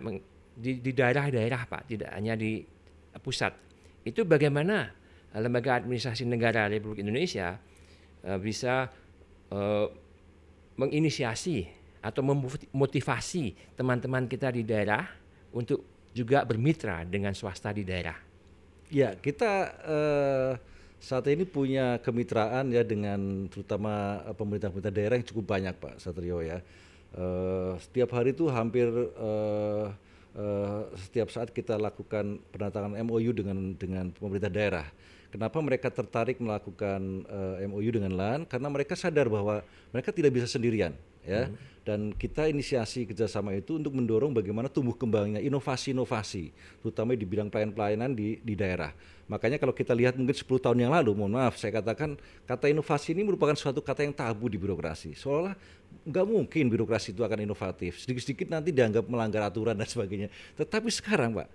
di, 0.54 0.84
di 0.84 0.92
daerah-daerah 0.92 1.62
Pak, 1.66 1.82
tidak 1.88 2.12
hanya 2.12 2.36
di 2.36 2.60
pusat. 3.24 3.56
Itu 4.04 4.28
bagaimana 4.28 4.92
uh, 5.32 5.40
lembaga 5.40 5.80
administrasi 5.80 6.28
negara 6.28 6.68
Republik 6.68 7.02
Indonesia 7.02 7.56
uh, 8.28 8.38
bisa 8.38 8.92
uh, 9.56 9.88
menginisiasi 10.76 11.85
atau 12.06 12.22
memotivasi 12.22 13.58
teman-teman 13.74 14.30
kita 14.30 14.54
di 14.54 14.62
daerah 14.62 15.10
untuk 15.50 15.82
juga 16.14 16.46
bermitra 16.46 17.02
dengan 17.02 17.34
swasta 17.34 17.74
di 17.74 17.82
daerah. 17.82 18.16
Ya, 18.94 19.18
kita 19.18 19.74
uh, 19.82 20.52
saat 21.02 21.26
ini 21.34 21.44
punya 21.50 21.98
kemitraan 22.06 22.70
ya 22.70 22.86
dengan 22.86 23.50
terutama 23.50 24.22
eh, 24.24 24.36
pemerintah-pemerintah 24.38 24.94
daerah 24.94 25.16
yang 25.18 25.28
cukup 25.28 25.46
banyak 25.58 25.74
Pak 25.82 25.98
Satrio 25.98 26.46
ya. 26.46 26.62
Uh, 27.16 27.80
setiap 27.80 28.12
hari 28.12 28.36
itu 28.36 28.52
hampir 28.52 28.92
uh, 29.16 29.88
uh, 30.36 30.82
setiap 31.00 31.32
saat 31.32 31.48
kita 31.50 31.80
lakukan 31.80 32.44
penandatangan 32.52 32.92
MOU 33.08 33.32
dengan 33.32 33.58
dengan 33.74 34.12
pemerintah 34.12 34.52
daerah. 34.52 34.88
Kenapa 35.32 35.60
mereka 35.64 35.88
tertarik 35.92 36.40
melakukan 36.44 37.24
uh, 37.28 37.60
MOU 37.72 37.90
dengan 37.92 38.12
LAN? 38.16 38.40
Karena 38.48 38.68
mereka 38.68 39.00
sadar 39.00 39.32
bahwa 39.32 39.64
mereka 39.92 40.12
tidak 40.12 40.32
bisa 40.36 40.48
sendirian 40.48 40.96
ya. 41.26 41.50
Hmm. 41.50 41.58
Dan 41.86 42.18
kita 42.18 42.50
inisiasi 42.50 43.06
kerjasama 43.06 43.54
itu 43.54 43.78
untuk 43.78 43.94
mendorong 43.94 44.34
bagaimana 44.34 44.66
tumbuh 44.66 44.98
kembangnya 44.98 45.38
inovasi-inovasi, 45.38 46.50
terutama 46.82 47.14
di 47.14 47.30
bidang 47.30 47.46
pelayanan-pelayanan 47.54 48.10
di, 48.10 48.42
di 48.42 48.58
daerah. 48.58 48.90
Makanya 49.30 49.62
kalau 49.62 49.70
kita 49.70 49.94
lihat 49.94 50.18
mungkin 50.18 50.34
10 50.34 50.50
tahun 50.66 50.82
yang 50.82 50.90
lalu, 50.90 51.14
mohon 51.14 51.38
maaf, 51.38 51.62
saya 51.62 51.78
katakan 51.78 52.18
kata 52.50 52.74
inovasi 52.74 53.14
ini 53.14 53.22
merupakan 53.22 53.54
suatu 53.54 53.86
kata 53.86 54.02
yang 54.02 54.18
tabu 54.18 54.50
di 54.50 54.58
birokrasi. 54.58 55.14
Seolah 55.14 55.54
nggak 56.10 56.26
mungkin 56.26 56.74
birokrasi 56.74 57.14
itu 57.14 57.22
akan 57.22 57.46
inovatif. 57.46 58.02
Sedikit-sedikit 58.02 58.50
nanti 58.50 58.74
dianggap 58.74 59.06
melanggar 59.06 59.46
aturan 59.46 59.78
dan 59.78 59.86
sebagainya. 59.86 60.34
Tetapi 60.58 60.90
sekarang, 60.90 61.38
Pak, 61.38 61.48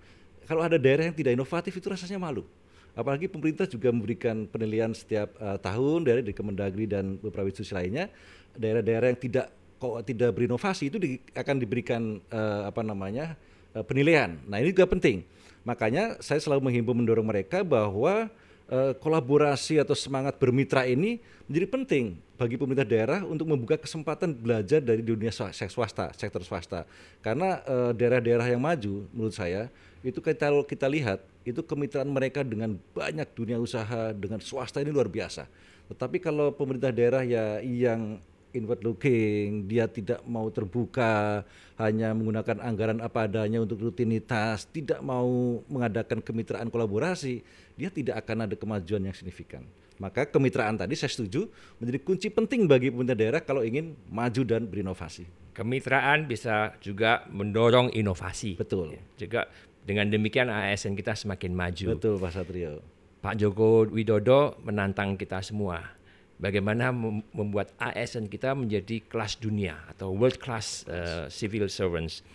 kalau 0.47 0.63
ada 0.63 0.79
daerah 0.79 1.11
yang 1.11 1.15
tidak 1.15 1.35
inovatif 1.35 1.75
itu 1.75 1.91
rasanya 1.91 2.23
malu 2.23 2.47
apalagi 2.91 3.31
pemerintah 3.31 3.63
juga 3.67 3.87
memberikan 3.87 4.43
penilaian 4.51 4.91
setiap 4.91 5.31
uh, 5.39 5.55
tahun 5.55 6.03
dari, 6.03 6.19
dari 6.27 6.35
Kemendagri 6.35 6.85
dan 6.87 7.15
beberapa 7.19 7.47
institusi 7.47 7.71
lainnya 7.71 8.11
daerah-daerah 8.55 9.15
yang 9.15 9.19
tidak 9.19 9.47
kok 9.81 10.05
tidak 10.05 10.37
berinovasi 10.37 10.93
itu 10.93 11.01
di, 11.01 11.17
akan 11.33 11.57
diberikan 11.57 12.21
uh, 12.29 12.69
apa 12.69 12.85
namanya 12.85 13.33
uh, 13.73 13.81
penilaian. 13.81 14.37
Nah 14.45 14.61
ini 14.61 14.69
juga 14.69 14.85
penting. 14.85 15.25
Makanya 15.65 16.21
saya 16.21 16.37
selalu 16.37 16.69
menghimbau 16.69 16.93
mendorong 16.93 17.25
mereka 17.25 17.65
bahwa 17.65 18.29
uh, 18.69 18.93
kolaborasi 19.01 19.81
atau 19.81 19.97
semangat 19.97 20.37
bermitra 20.37 20.85
ini 20.85 21.17
menjadi 21.49 21.67
penting 21.73 22.05
bagi 22.37 22.61
pemerintah 22.61 22.85
daerah 22.85 23.19
untuk 23.25 23.49
membuka 23.49 23.81
kesempatan 23.81 24.37
belajar 24.37 24.81
dari 24.81 25.01
dunia 25.01 25.33
swasta, 25.33 26.13
sektor 26.13 26.41
swasta. 26.41 26.89
Karena 27.21 27.61
daerah-daerah 27.93 28.49
yang 28.49 28.57
maju 28.57 29.05
menurut 29.13 29.35
saya 29.37 29.69
itu 30.01 30.17
kita 30.17 30.49
kita 30.65 30.89
lihat 30.89 31.21
itu 31.45 31.61
kemitraan 31.61 32.09
mereka 32.09 32.41
dengan 32.41 32.77
banyak 32.97 33.29
dunia 33.37 33.61
usaha 33.61 34.09
dengan 34.13 34.41
swasta 34.41 34.81
ini 34.81 34.89
luar 34.89 35.05
biasa. 35.05 35.45
Tetapi 35.93 36.17
kalau 36.17 36.49
pemerintah 36.55 36.89
daerah 36.89 37.21
ya 37.21 37.59
yang 37.61 38.17
inward 38.53 38.83
looking, 38.83 39.67
dia 39.67 39.87
tidak 39.87 40.21
mau 40.27 40.47
terbuka, 40.53 41.43
hanya 41.79 42.13
menggunakan 42.13 42.61
anggaran 42.61 42.99
apa 43.01 43.25
adanya 43.25 43.63
untuk 43.63 43.81
rutinitas, 43.81 44.67
tidak 44.69 44.99
mau 45.01 45.59
mengadakan 45.67 46.21
kemitraan 46.21 46.69
kolaborasi, 46.69 47.41
dia 47.75 47.89
tidak 47.89 48.21
akan 48.23 48.47
ada 48.47 48.55
kemajuan 48.55 49.07
yang 49.09 49.15
signifikan. 49.15 49.65
Maka 50.01 50.25
kemitraan 50.25 50.81
tadi 50.81 50.97
saya 50.97 51.13
setuju 51.13 51.45
menjadi 51.77 51.99
kunci 52.01 52.27
penting 52.33 52.65
bagi 52.65 52.89
pemerintah 52.89 53.17
daerah 53.17 53.41
kalau 53.45 53.61
ingin 53.61 53.93
maju 54.09 54.41
dan 54.41 54.65
berinovasi. 54.65 55.29
Kemitraan 55.53 56.25
bisa 56.25 56.73
juga 56.81 57.27
mendorong 57.29 57.93
inovasi. 57.93 58.57
Betul. 58.57 58.97
Ya, 58.97 59.01
juga 59.21 59.41
dengan 59.85 60.09
demikian 60.09 60.49
ASN 60.49 60.97
kita 60.97 61.13
semakin 61.13 61.53
maju. 61.53 61.85
Betul 61.97 62.17
Pak 62.17 62.31
Satrio. 62.33 62.81
Pak 63.21 63.37
Joko 63.37 63.85
Widodo 63.85 64.57
menantang 64.65 65.13
kita 65.13 65.45
semua. 65.45 66.00
Bagaimana 66.41 66.89
membuat 67.29 67.69
ASN 67.77 68.25
kita 68.25 68.57
menjadi 68.57 68.97
kelas 69.05 69.37
dunia 69.37 69.77
atau 69.93 70.09
world 70.09 70.41
class 70.41 70.81
uh, 70.89 71.29
civil 71.29 71.69
servants. 71.69 72.25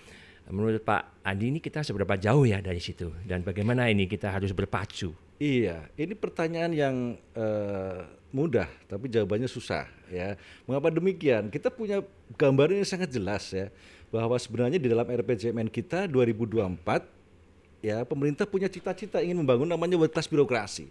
Menurut 0.47 0.79
Pak 0.79 1.27
Andi 1.27 1.51
ini 1.51 1.59
kita 1.59 1.83
seberapa 1.83 2.15
jauh 2.15 2.47
ya 2.47 2.63
dari 2.63 2.79
situ 2.79 3.11
dan 3.27 3.43
bagaimana 3.43 3.91
ini 3.91 4.07
kita 4.07 4.31
harus 4.31 4.55
berpacu? 4.55 5.11
Iya, 5.43 5.91
ini 5.99 6.15
pertanyaan 6.15 6.71
yang 6.71 6.97
uh, 7.35 8.07
mudah 8.31 8.71
tapi 8.87 9.11
jawabannya 9.11 9.51
susah 9.51 9.91
ya. 10.07 10.39
Mengapa 10.71 10.95
demikian? 10.95 11.51
Kita 11.51 11.67
punya 11.75 11.99
gambaran 12.39 12.79
yang 12.79 12.87
sangat 12.87 13.11
jelas 13.11 13.51
ya 13.51 13.75
bahwa 14.15 14.39
sebenarnya 14.39 14.79
di 14.79 14.87
dalam 14.87 15.03
RPJMN 15.03 15.67
kita 15.67 16.07
2024 16.07 17.83
ya 17.83 18.07
pemerintah 18.07 18.47
punya 18.47 18.71
cita-cita 18.71 19.19
ingin 19.19 19.43
membangun 19.43 19.67
namanya 19.67 19.99
world 19.99 20.15
class 20.15 20.31
birokrasi. 20.31 20.87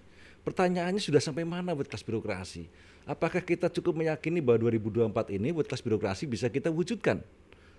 Pertanyaannya 0.45 1.01
sudah 1.01 1.17
sampai 1.17 1.41
mana 1.41 1.73
world 1.73 1.89
class 1.89 2.05
birokrasi? 2.05 2.69
Apakah 3.09 3.41
kita 3.41 3.65
cukup 3.65 3.97
meyakini 3.97 4.45
bahwa 4.45 4.69
2024 4.69 5.33
ini 5.33 5.49
world 5.49 5.65
class 5.65 5.81
birokrasi 5.81 6.29
bisa 6.29 6.45
kita 6.53 6.69
wujudkan? 6.69 7.25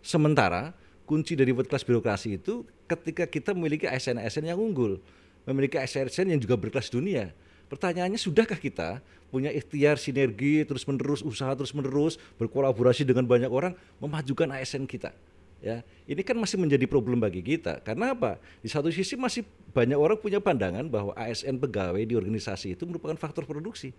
Sementara 0.03 0.75
kunci 1.07 1.39
dari 1.39 1.55
world 1.55 1.71
class 1.71 1.87
birokrasi 1.87 2.43
itu 2.43 2.67
ketika 2.91 3.31
kita 3.31 3.55
memiliki 3.55 3.87
ASN-ASN 3.87 4.51
yang 4.51 4.59
unggul, 4.59 4.99
memiliki 5.47 5.79
ASN 5.79 6.35
yang 6.35 6.43
juga 6.43 6.59
berkelas 6.59 6.91
dunia. 6.91 7.31
Pertanyaannya 7.71 8.19
sudahkah 8.19 8.59
kita 8.59 8.99
punya 9.31 9.55
ikhtiar 9.55 9.99
sinergi 10.03 10.67
terus 10.67 10.83
menerus 10.91 11.23
usaha 11.23 11.55
terus 11.55 11.71
menerus 11.71 12.19
berkolaborasi 12.39 13.07
dengan 13.07 13.31
banyak 13.31 13.51
orang 13.51 13.79
memajukan 14.03 14.51
ASN 14.59 14.91
kita? 14.91 15.15
Ya 15.61 15.81
ini 16.07 16.23
kan 16.23 16.37
masih 16.39 16.61
menjadi 16.61 16.85
problem 16.87 17.19
bagi 17.19 17.43
kita. 17.43 17.81
Karena 17.83 18.13
apa? 18.13 18.39
Di 18.63 18.69
satu 18.71 18.93
sisi 18.93 19.19
masih 19.19 19.43
banyak 19.73 19.97
orang 19.97 20.19
punya 20.21 20.39
pandangan 20.39 20.87
bahwa 20.87 21.13
ASN 21.17 21.59
pegawai 21.59 22.03
di 22.03 22.15
organisasi 22.15 22.77
itu 22.79 22.85
merupakan 22.87 23.17
faktor 23.19 23.45
produksi. 23.45 23.93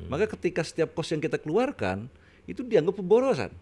Hmm. 0.00 0.06
maka 0.06 0.24
ketika 0.32 0.64
setiap 0.64 0.96
kos 0.96 1.12
yang 1.12 1.20
kita 1.20 1.36
keluarkan 1.36 2.08
itu 2.48 2.64
dianggap 2.64 2.96
pemborosan. 2.96 3.52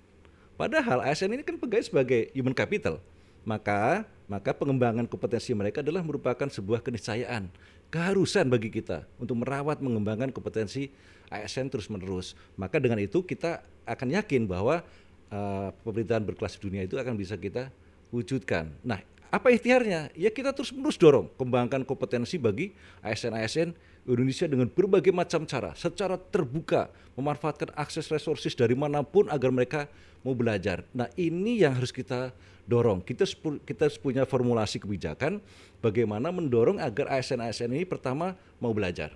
Padahal 0.55 1.03
ASN 1.03 1.35
ini 1.35 1.43
kan 1.43 1.59
pegawai 1.59 1.89
sebagai 1.89 2.31
human 2.37 2.55
capital. 2.55 3.03
Maka 3.43 4.05
maka 4.29 4.53
pengembangan 4.53 5.09
kompetensi 5.09 5.57
mereka 5.57 5.81
adalah 5.81 6.05
merupakan 6.05 6.47
sebuah 6.47 6.85
keniscayaan 6.85 7.49
keharusan 7.89 8.45
bagi 8.53 8.69
kita 8.69 9.09
untuk 9.17 9.41
merawat 9.41 9.81
mengembangkan 9.81 10.29
kompetensi 10.29 10.93
ASN 11.33 11.73
terus 11.73 11.89
menerus 11.89 12.37
maka 12.53 12.77
dengan 12.77 13.01
itu 13.01 13.25
kita 13.25 13.65
akan 13.89 14.13
yakin 14.13 14.45
bahwa 14.45 14.85
uh, 15.33 15.71
pemerintahan 15.85 16.25
berkelas 16.25 16.57
dunia 16.61 16.85
itu 16.85 16.97
akan 16.97 17.15
bisa 17.17 17.37
kita 17.37 17.73
wujudkan. 18.13 18.73
Nah, 18.85 19.01
apa 19.29 19.53
ikhtiarnya? 19.53 20.09
Ya 20.17 20.33
kita 20.33 20.57
terus 20.57 20.73
menerus 20.73 20.97
dorong 20.97 21.29
kembangkan 21.37 21.85
kompetensi 21.85 22.41
bagi 22.41 22.73
ASN-ASN 23.05 23.77
Indonesia 24.09 24.49
dengan 24.49 24.73
berbagai 24.73 25.13
macam 25.13 25.45
cara, 25.45 25.77
secara 25.77 26.17
terbuka, 26.17 26.89
memanfaatkan 27.13 27.69
akses 27.77 28.09
resources 28.09 28.57
dari 28.57 28.73
mana 28.73 29.05
pun 29.05 29.29
agar 29.29 29.53
mereka 29.53 29.85
mau 30.25 30.33
belajar. 30.33 30.81
Nah 30.97 31.13
ini 31.13 31.61
yang 31.61 31.77
harus 31.77 31.93
kita 31.93 32.33
dorong. 32.65 33.05
Kita 33.05 33.29
kita 33.69 33.93
punya 34.01 34.25
formulasi 34.25 34.81
kebijakan 34.81 35.45
bagaimana 35.85 36.33
mendorong 36.33 36.81
agar 36.81 37.21
ASN-ASN 37.21 37.69
ini 37.77 37.85
pertama 37.85 38.33
mau 38.57 38.73
belajar, 38.73 39.13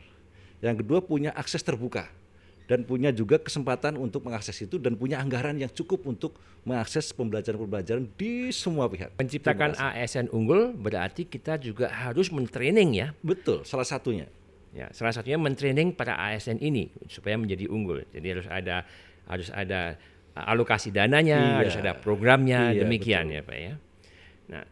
yang 0.60 0.76
kedua 0.76 1.00
punya 1.00 1.32
akses 1.32 1.64
terbuka 1.64 2.04
dan 2.70 2.86
punya 2.86 3.10
juga 3.10 3.42
kesempatan 3.42 3.98
untuk 3.98 4.22
mengakses 4.26 4.54
itu 4.62 4.78
dan 4.78 4.94
punya 4.94 5.18
anggaran 5.18 5.58
yang 5.58 5.70
cukup 5.70 6.06
untuk 6.06 6.38
mengakses 6.62 7.10
pembelajaran-pembelajaran 7.10 8.06
di 8.14 8.54
semua 8.54 8.86
pihak. 8.86 9.18
Menciptakan 9.18 9.74
ASN 9.74 10.30
unggul 10.30 10.70
berarti 10.72 11.26
kita 11.26 11.58
juga 11.58 11.90
harus 11.90 12.30
mentraining 12.30 12.94
ya. 12.94 13.08
Betul, 13.20 13.66
salah 13.66 13.86
satunya. 13.86 14.30
Ya, 14.72 14.88
salah 14.96 15.12
satunya 15.12 15.36
mentraining 15.36 15.92
para 15.92 16.16
ASN 16.16 16.62
ini 16.62 16.88
supaya 17.10 17.36
menjadi 17.36 17.68
unggul. 17.68 18.08
Jadi 18.08 18.26
harus 18.32 18.48
ada 18.48 18.88
harus 19.28 19.48
ada 19.52 20.00
alokasi 20.32 20.88
dananya, 20.88 21.36
iya. 21.36 21.56
harus 21.60 21.76
ada 21.76 21.92
programnya, 21.92 22.72
iya, 22.72 22.80
demikian 22.86 23.28
betul. 23.28 23.36
ya, 23.36 23.42
Pak 23.44 23.58
ya. 23.60 23.74
Nah, 24.48 24.62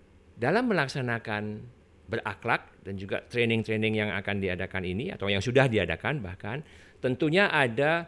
dalam 0.40 0.64
melaksanakan 0.72 1.42
berakhlak 2.10 2.82
dan 2.82 2.98
juga 2.98 3.22
training-training 3.28 4.02
yang 4.02 4.10
akan 4.10 4.42
diadakan 4.42 4.82
ini 4.82 5.14
atau 5.14 5.30
yang 5.30 5.44
sudah 5.44 5.70
diadakan 5.70 6.18
bahkan 6.24 6.64
tentunya 7.00 7.48
ada 7.48 8.06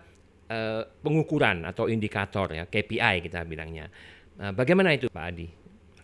uh, 0.53 0.85
pengukuran 1.01 1.65
atau 1.65 1.89
indikator 1.89 2.53
ya 2.53 2.65
KPI 2.69 3.25
kita 3.27 3.43
bilangnya. 3.49 3.89
Nah, 4.37 4.53
bagaimana 4.53 4.97
itu 4.97 5.09
Pak 5.09 5.25
Adi? 5.25 5.49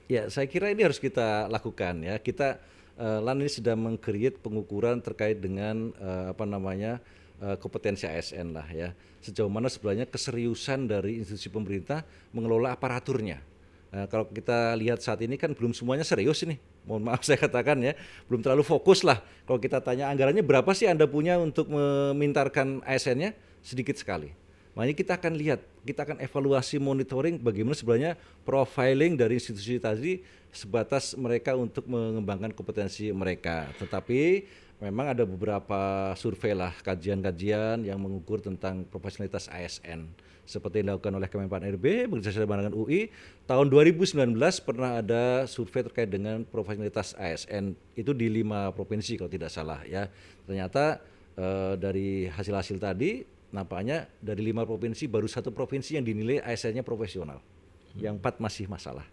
Ya, 0.09 0.33
saya 0.33 0.49
kira 0.49 0.73
ini 0.73 0.89
harus 0.89 0.97
kita 0.97 1.49
lakukan 1.53 2.01
ya. 2.01 2.17
Kita 2.17 2.57
uh, 2.97 3.21
LAN 3.21 3.45
ini 3.45 3.53
sudah 3.53 3.77
mengcreate 3.77 4.41
pengukuran 4.41 5.05
terkait 5.05 5.37
dengan 5.37 5.93
uh, 6.01 6.33
apa 6.33 6.45
namanya 6.49 6.97
uh, 7.45 7.57
kompetensi 7.61 8.09
ASN 8.09 8.57
lah 8.57 8.69
ya. 8.73 8.97
Sejauh 9.21 9.53
mana 9.53 9.69
sebenarnya 9.69 10.09
keseriusan 10.09 10.89
dari 10.89 11.21
institusi 11.21 11.53
pemerintah 11.53 12.03
mengelola 12.33 12.73
aparaturnya. 12.73 13.41
Nah, 13.89 14.05
kalau 14.05 14.29
kita 14.29 14.77
lihat 14.77 15.01
saat 15.01 15.25
ini 15.25 15.41
kan 15.41 15.57
belum 15.57 15.73
semuanya 15.73 16.05
serius 16.05 16.45
ini. 16.45 16.61
Mohon 16.85 17.13
maaf 17.13 17.25
saya 17.27 17.41
katakan 17.41 17.81
ya, 17.81 17.97
belum 18.29 18.45
terlalu 18.45 18.65
fokus 18.65 19.01
lah. 19.01 19.21
Kalau 19.49 19.57
kita 19.57 19.81
tanya 19.81 20.13
anggarannya 20.13 20.45
berapa 20.45 20.69
sih 20.77 20.89
Anda 20.89 21.09
punya 21.09 21.41
untuk 21.41 21.73
memintarkan 21.73 22.85
ASN-nya? 22.85 23.33
Sedikit 23.65 23.97
sekali. 23.97 24.33
Makanya 24.77 24.95
kita 24.95 25.13
akan 25.19 25.33
lihat, 25.35 25.61
kita 25.83 26.07
akan 26.07 26.23
evaluasi 26.23 26.79
monitoring 26.79 27.43
bagaimana 27.43 27.75
sebenarnya 27.75 28.13
profiling 28.47 29.19
dari 29.19 29.35
institusi 29.35 29.75
tadi 29.83 30.23
sebatas 30.55 31.19
mereka 31.19 31.59
untuk 31.59 31.83
mengembangkan 31.91 32.55
kompetensi 32.55 33.11
mereka. 33.11 33.67
Tetapi 33.83 34.47
memang 34.79 35.11
ada 35.11 35.27
beberapa 35.27 36.15
survei 36.15 36.55
lah, 36.55 36.71
kajian-kajian 36.87 37.83
yang 37.83 37.99
mengukur 37.99 38.39
tentang 38.39 38.87
profesionalitas 38.87 39.51
ASN 39.51 40.07
seperti 40.49 40.81
yang 40.81 40.97
dilakukan 40.97 41.13
oleh 41.13 41.29
Kemenpan 41.29 41.61
RB 41.77 42.09
bekerjasama 42.09 42.65
dengan 42.65 42.73
UI 42.73 43.13
tahun 43.45 43.69
2019 43.69 44.33
pernah 44.65 45.05
ada 45.05 45.45
survei 45.45 45.85
terkait 45.85 46.09
dengan 46.09 46.41
profesionalitas 46.49 47.13
ASN 47.21 47.77
itu 47.93 48.17
di 48.17 48.33
lima 48.33 48.73
provinsi 48.73 49.21
kalau 49.21 49.29
tidak 49.29 49.53
salah 49.53 49.85
ya 49.85 50.09
ternyata 50.49 51.05
eh, 51.37 51.77
dari 51.77 52.33
hasil-hasil 52.33 52.81
tadi 52.81 53.21
nampaknya 53.53 54.09
dari 54.25 54.41
lima 54.41 54.65
provinsi 54.65 55.05
baru 55.05 55.29
satu 55.29 55.53
provinsi 55.53 56.01
yang 56.01 56.05
dinilai 56.09 56.41
ASN-nya 56.41 56.81
profesional 56.81 57.45
hmm. 57.45 58.01
yang 58.01 58.17
empat 58.17 58.41
masih 58.41 58.65
masalah 58.73 59.05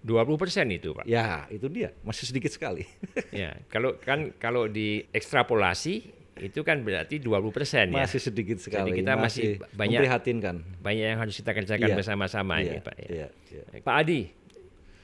20 0.00 0.40
persen 0.40 0.64
itu 0.72 0.96
pak? 0.96 1.04
Ya 1.04 1.44
itu 1.52 1.68
dia 1.68 1.92
masih 2.00 2.24
sedikit 2.24 2.48
sekali. 2.48 2.88
ya 3.28 3.52
kalau 3.68 4.00
kan 4.00 4.32
kalau 4.40 4.64
diekstrapolasi 4.64 6.19
itu 6.40 6.60
kan 6.64 6.80
berarti 6.80 7.20
20 7.20 7.52
persen 7.52 7.92
ya. 7.92 8.04
Masih 8.08 8.20
sedikit 8.20 8.56
sekali. 8.56 8.96
Jadi 8.96 9.04
kita 9.04 9.12
masih, 9.20 9.60
masih 9.60 9.76
banyak 9.76 10.00
memprihatinkan. 10.00 10.54
Banyak 10.80 11.06
yang 11.12 11.20
harus 11.20 11.34
kita 11.36 11.52
kerjakan 11.52 11.88
iya. 11.92 11.96
bersama-sama 11.96 12.54
iya. 12.58 12.64
ini 12.64 12.78
Pak. 12.80 12.94
Ya. 12.96 13.08
Iya. 13.08 13.28
Iya. 13.52 13.62
Pak 13.84 13.94
Adi, 14.00 14.20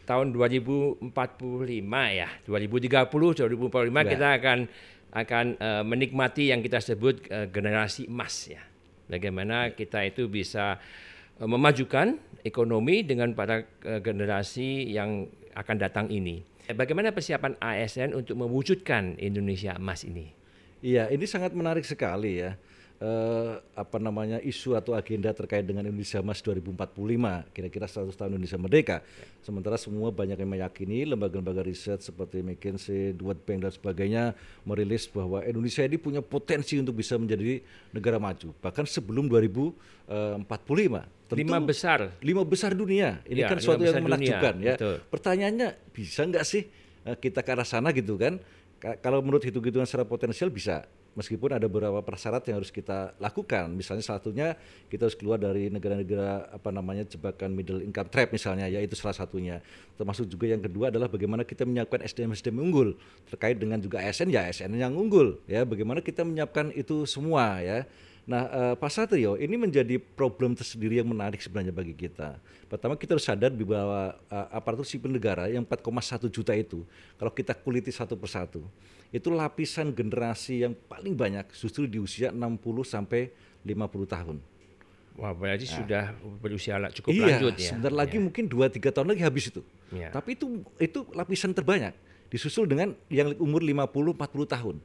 tahun 0.09 0.27
2045 0.33 1.13
ya, 2.17 2.29
2030, 2.47 2.49
2045 2.49 3.93
Enggak. 3.93 4.05
kita 4.09 4.29
akan 4.41 4.59
akan 5.17 5.47
uh, 5.57 5.85
menikmati 5.85 6.53
yang 6.53 6.61
kita 6.61 6.81
sebut 6.81 7.25
uh, 7.33 7.49
generasi 7.49 8.09
emas 8.09 8.35
ya. 8.53 8.61
Bagaimana 9.07 9.73
kita 9.73 10.05
itu 10.05 10.29
bisa 10.29 10.77
uh, 11.41 11.49
memajukan 11.49 12.21
ekonomi 12.45 13.01
dengan 13.01 13.33
pada 13.33 13.65
uh, 13.65 14.01
generasi 14.05 14.93
yang 14.93 15.25
akan 15.57 15.77
datang 15.81 16.07
ini. 16.13 16.45
Bagaimana 16.67 17.15
persiapan 17.15 17.57
ASN 17.63 18.13
untuk 18.13 18.37
mewujudkan 18.37 19.17
Indonesia 19.23 19.79
emas 19.79 20.03
ini? 20.03 20.36
Iya, 20.85 21.09
ini 21.09 21.25
sangat 21.25 21.57
menarik 21.57 21.85
sekali 21.87 22.45
ya. 22.45 22.57
Uh, 22.97 23.61
apa 23.77 24.01
namanya 24.01 24.41
isu 24.41 24.73
atau 24.73 24.97
agenda 24.97 25.29
terkait 25.37 25.61
dengan 25.69 25.85
Indonesia 25.85 26.17
Emas 26.17 26.41
2045 26.41 26.97
kira-kira 27.53 27.85
100 27.85 28.09
tahun 28.17 28.31
Indonesia 28.33 28.57
Merdeka. 28.57 28.97
Sementara 29.45 29.77
semua 29.77 30.09
banyak 30.09 30.33
yang 30.41 30.49
meyakini 30.49 31.05
lembaga-lembaga 31.05 31.61
riset 31.61 32.01
seperti 32.01 32.41
McKinsey, 32.41 33.13
World 33.21 33.45
Bank 33.45 33.69
dan 33.69 33.73
sebagainya 33.77 34.25
merilis 34.65 35.05
bahwa 35.13 35.45
Indonesia 35.45 35.85
ini 35.85 36.01
punya 36.01 36.25
potensi 36.25 36.81
untuk 36.81 36.97
bisa 36.97 37.21
menjadi 37.21 37.61
negara 37.93 38.17
maju 38.17 38.57
bahkan 38.65 38.89
sebelum 38.89 39.29
2045. 39.29 40.09
Tentu, 41.29 41.37
lima 41.37 41.61
besar. 41.61 42.17
Lima 42.25 42.49
besar 42.49 42.73
dunia. 42.73 43.21
Ini 43.29 43.45
ya, 43.45 43.53
kan 43.53 43.61
suatu 43.61 43.85
yang 43.85 44.01
menakjubkan 44.01 44.57
ya. 44.65 44.81
Betul. 44.81 44.97
Pertanyaannya 45.13 45.69
bisa 45.93 46.25
nggak 46.25 46.45
sih 46.49 46.65
eh, 47.05 47.17
kita 47.21 47.45
ke 47.45 47.51
arah 47.53 47.69
sana 47.69 47.93
gitu 47.93 48.17
kan? 48.17 48.41
Kalau 48.81 49.25
menurut 49.25 49.43
hitung-hitungan 49.43 49.89
secara 49.89 50.05
potensial 50.05 50.53
bisa 50.53 50.85
meskipun 51.17 51.57
ada 51.57 51.65
beberapa 51.67 52.05
persyarat 52.05 52.45
yang 52.47 52.61
harus 52.61 52.69
kita 52.69 53.17
lakukan. 53.17 53.73
Misalnya 53.73 54.05
salah 54.05 54.21
satunya 54.21 54.53
kita 54.93 55.09
harus 55.09 55.17
keluar 55.17 55.41
dari 55.41 55.73
negara-negara 55.73 56.53
apa 56.53 56.69
namanya 56.69 57.09
jebakan 57.09 57.57
middle 57.57 57.81
income 57.81 58.13
trap 58.13 58.31
misalnya, 58.31 58.69
ya 58.69 58.85
itu 58.85 58.93
salah 58.95 59.17
satunya. 59.17 59.65
Termasuk 59.97 60.29
juga 60.29 60.53
yang 60.53 60.61
kedua 60.61 60.93
adalah 60.93 61.09
bagaimana 61.09 61.43
kita 61.43 61.65
menyiapkan 61.65 62.05
SDM-SDM 62.05 62.61
unggul 62.61 62.95
terkait 63.33 63.57
dengan 63.57 63.81
juga 63.81 64.05
ASN 64.05 64.29
ya 64.29 64.45
ASN 64.45 64.77
yang 64.77 64.93
unggul 64.93 65.41
ya. 65.49 65.65
Bagaimana 65.65 66.05
kita 66.05 66.23
menyiapkan 66.23 66.71
itu 66.77 67.09
semua 67.09 67.65
ya. 67.65 67.89
Nah, 68.27 68.43
uh, 68.51 68.75
Pak 68.75 68.91
Satrio, 68.91 69.39
ini 69.39 69.55
menjadi 69.55 70.03
problem 70.03 70.51
tersendiri 70.59 70.99
yang 70.99 71.07
menarik 71.07 71.39
sebenarnya 71.39 71.71
bagi 71.71 71.95
kita. 71.95 72.43
Pertama, 72.67 72.99
kita 72.99 73.15
harus 73.15 73.23
sadar 73.23 73.55
bahwa 73.55 74.19
uh, 74.27 74.47
aparatur 74.51 74.83
sipil 74.83 75.15
negara 75.15 75.47
yang 75.47 75.63
4,1 75.63 76.27
juta 76.27 76.51
itu, 76.51 76.83
kalau 77.15 77.31
kita 77.31 77.55
kuliti 77.55 77.95
satu 77.95 78.19
persatu, 78.19 78.67
itu 79.15 79.31
lapisan 79.31 79.95
generasi 79.95 80.67
yang 80.67 80.75
paling 80.91 81.15
banyak 81.15 81.47
justru 81.55 81.87
di 81.87 82.03
usia 82.03 82.35
60 82.35 82.59
sampai 82.83 83.31
50 83.63 84.11
tahun. 84.11 84.37
Wah, 85.17 85.31
berarti 85.31 85.71
nah, 85.71 85.75
sudah 85.79 86.05
berusia 86.43 86.77
cukup 86.99 87.11
iya, 87.15 87.39
lanjut 87.39 87.55
ya. 87.57 87.73
sebentar 87.73 87.95
lagi 87.95 88.19
iya. 88.19 88.25
mungkin 88.27 88.45
2-3 88.51 88.91
tahun 88.91 89.09
lagi 89.15 89.23
habis 89.23 89.45
itu. 89.49 89.63
Iya. 89.95 90.11
Tapi 90.13 90.35
itu 90.35 90.67
itu 90.77 90.99
lapisan 91.15 91.57
terbanyak 91.57 91.95
disusul 92.29 92.67
dengan 92.69 92.93
yang 93.09 93.33
umur 93.39 93.63
50 93.63 93.87
40 93.87 94.45
tahun. 94.51 94.77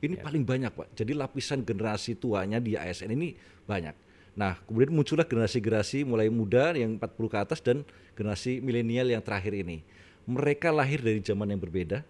Ini 0.00 0.16
ya. 0.16 0.22
paling 0.24 0.44
banyak, 0.44 0.72
Pak. 0.72 0.88
Jadi 0.96 1.12
lapisan 1.12 1.60
generasi 1.60 2.16
tuanya 2.16 2.56
di 2.56 2.76
ASN 2.76 3.12
ini 3.12 3.36
banyak. 3.68 3.92
Nah, 4.32 4.56
kemudian 4.64 4.94
muncullah 4.94 5.26
generasi-generasi 5.28 6.08
mulai 6.08 6.32
muda 6.32 6.72
yang 6.72 6.96
40 6.96 7.28
ke 7.28 7.38
atas 7.38 7.60
dan 7.60 7.84
generasi 8.16 8.64
milenial 8.64 9.12
yang 9.12 9.20
terakhir 9.20 9.52
ini. 9.52 9.84
Mereka 10.24 10.72
lahir 10.72 11.02
dari 11.02 11.20
zaman 11.20 11.50
yang 11.52 11.60
berbeda, 11.60 12.06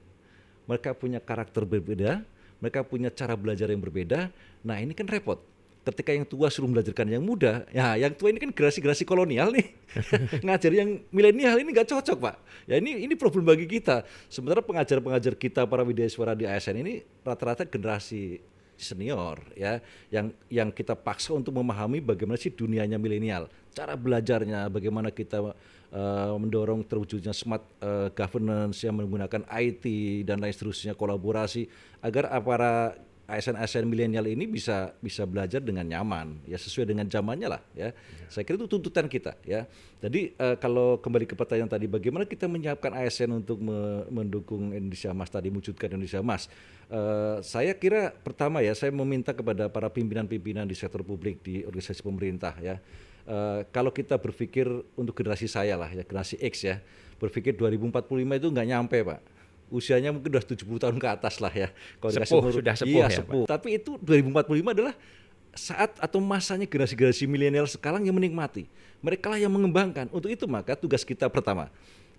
mereka 0.69 0.95
punya 0.95 1.19
karakter 1.19 1.67
berbeda, 1.67 2.23
mereka 2.61 2.85
punya 2.85 3.09
cara 3.11 3.35
belajar 3.35 3.73
yang 3.73 3.81
berbeda. 3.81 4.31
Nah 4.63 4.77
ini 4.79 4.93
kan 4.93 5.09
repot. 5.09 5.41
Ketika 5.81 6.13
yang 6.13 6.29
tua 6.29 6.53
suruh 6.53 6.69
belajarkan 6.69 7.09
yang 7.09 7.25
muda, 7.25 7.65
ya 7.73 7.97
yang 7.97 8.13
tua 8.13 8.29
ini 8.29 8.37
kan 8.37 8.53
generasi-generasi 8.53 9.09
kolonial 9.09 9.49
nih, 9.49 9.65
ngajar 10.47 10.73
yang 10.77 11.01
milenial 11.09 11.57
ini 11.57 11.73
nggak 11.73 11.89
cocok 11.89 12.19
pak. 12.21 12.37
Ya 12.69 12.77
ini 12.77 13.01
ini 13.09 13.17
problem 13.17 13.49
bagi 13.49 13.65
kita. 13.65 14.05
Sementara 14.29 14.61
pengajar-pengajar 14.61 15.33
kita 15.41 15.65
para 15.65 15.81
widyaswara 15.81 16.37
di 16.37 16.45
ASN 16.45 16.85
ini 16.85 17.01
rata-rata 17.25 17.65
generasi 17.65 18.45
senior 18.81 19.45
ya 19.53 19.77
yang 20.09 20.33
yang 20.49 20.69
kita 20.73 20.97
paksa 20.97 21.37
untuk 21.37 21.53
memahami 21.53 22.01
bagaimana 22.01 22.41
sih 22.41 22.49
dunianya 22.49 22.97
milenial 22.97 23.47
cara 23.77 23.93
belajarnya 23.95 24.73
bagaimana 24.73 25.13
kita 25.13 25.53
uh, 25.93 26.35
mendorong 26.41 26.83
terwujudnya 26.89 27.37
smart 27.37 27.63
uh, 27.85 28.09
governance 28.17 28.81
yang 28.83 28.97
menggunakan 28.97 29.45
IT 29.47 29.85
dan 30.25 30.41
lain 30.41 30.51
seterusnya 30.57 30.97
kolaborasi 30.97 31.69
agar 32.01 32.33
para 32.41 32.97
ASN-ASN 33.31 33.87
milenial 33.87 34.27
ini 34.27 34.51
bisa 34.51 34.91
bisa 34.99 35.23
belajar 35.23 35.63
dengan 35.63 35.87
nyaman 35.87 36.43
ya 36.51 36.59
sesuai 36.59 36.91
dengan 36.91 37.07
zamannya 37.07 37.49
lah 37.49 37.63
ya. 37.73 37.95
ya. 37.95 38.27
Saya 38.27 38.43
kira 38.43 38.59
itu 38.59 38.67
tuntutan 38.67 39.07
kita 39.07 39.39
ya. 39.47 39.71
Jadi 40.03 40.35
uh, 40.35 40.59
kalau 40.59 40.99
kembali 40.99 41.31
ke 41.31 41.39
pertanyaan 41.39 41.71
tadi 41.71 41.87
bagaimana 41.87 42.27
kita 42.27 42.51
menyiapkan 42.51 42.91
ASN 42.91 43.31
untuk 43.41 43.63
me 43.63 44.05
mendukung 44.11 44.75
Indonesia 44.75 45.15
Mas 45.15 45.31
tadi 45.31 45.49
mewujudkan 45.55 45.95
Indonesia 45.95 46.19
Mas. 46.21 46.51
Uh, 46.91 47.39
saya 47.47 47.71
kira 47.79 48.11
pertama 48.11 48.59
ya 48.61 48.75
saya 48.75 48.91
meminta 48.91 49.31
kepada 49.31 49.71
para 49.71 49.87
pimpinan-pimpinan 49.87 50.67
di 50.67 50.75
sektor 50.75 51.07
publik 51.07 51.39
di 51.47 51.63
organisasi 51.63 52.03
pemerintah 52.03 52.59
ya 52.59 52.83
Uh, 53.31 53.63
kalau 53.71 53.93
kita 53.93 54.17
berpikir 54.17 54.65
untuk 54.97 55.13
generasi 55.13 55.45
saya 55.45 55.77
lah 55.77 55.93
ya 55.93 56.03
generasi 56.03 56.41
X 56.41 56.65
ya 56.65 56.81
berpikir 57.21 57.53
2045 57.53 58.17
itu 58.17 58.49
nggak 58.49 58.69
nyampe 58.73 58.99
pak 59.05 59.21
usianya 59.71 60.11
mungkin 60.11 60.35
udah 60.35 60.45
70 60.45 60.67
tahun 60.67 60.97
ke 60.99 61.09
atas 61.09 61.39
lah 61.39 61.53
ya 61.55 61.69
kalau 62.03 62.11
sepuh, 62.13 62.39
umur, 62.43 62.53
sudah 62.53 62.75
sepuh 62.77 63.01
iya, 63.01 63.07
ya 63.09 63.19
sepuh. 63.23 63.45
Pak. 63.47 63.51
tapi 63.57 63.69
itu 63.79 63.97
2045 64.03 64.77
adalah 64.77 64.95
saat 65.51 65.91
atau 65.99 66.19
masanya 66.23 66.67
generasi-generasi 66.67 67.27
milenial 67.27 67.67
sekarang 67.67 68.07
yang 68.07 68.15
menikmati 68.15 68.67
mereka 69.03 69.31
lah 69.31 69.39
yang 69.39 69.51
mengembangkan 69.51 70.11
untuk 70.11 70.31
itu 70.31 70.47
maka 70.47 70.75
tugas 70.75 71.03
kita 71.07 71.27
pertama 71.31 71.71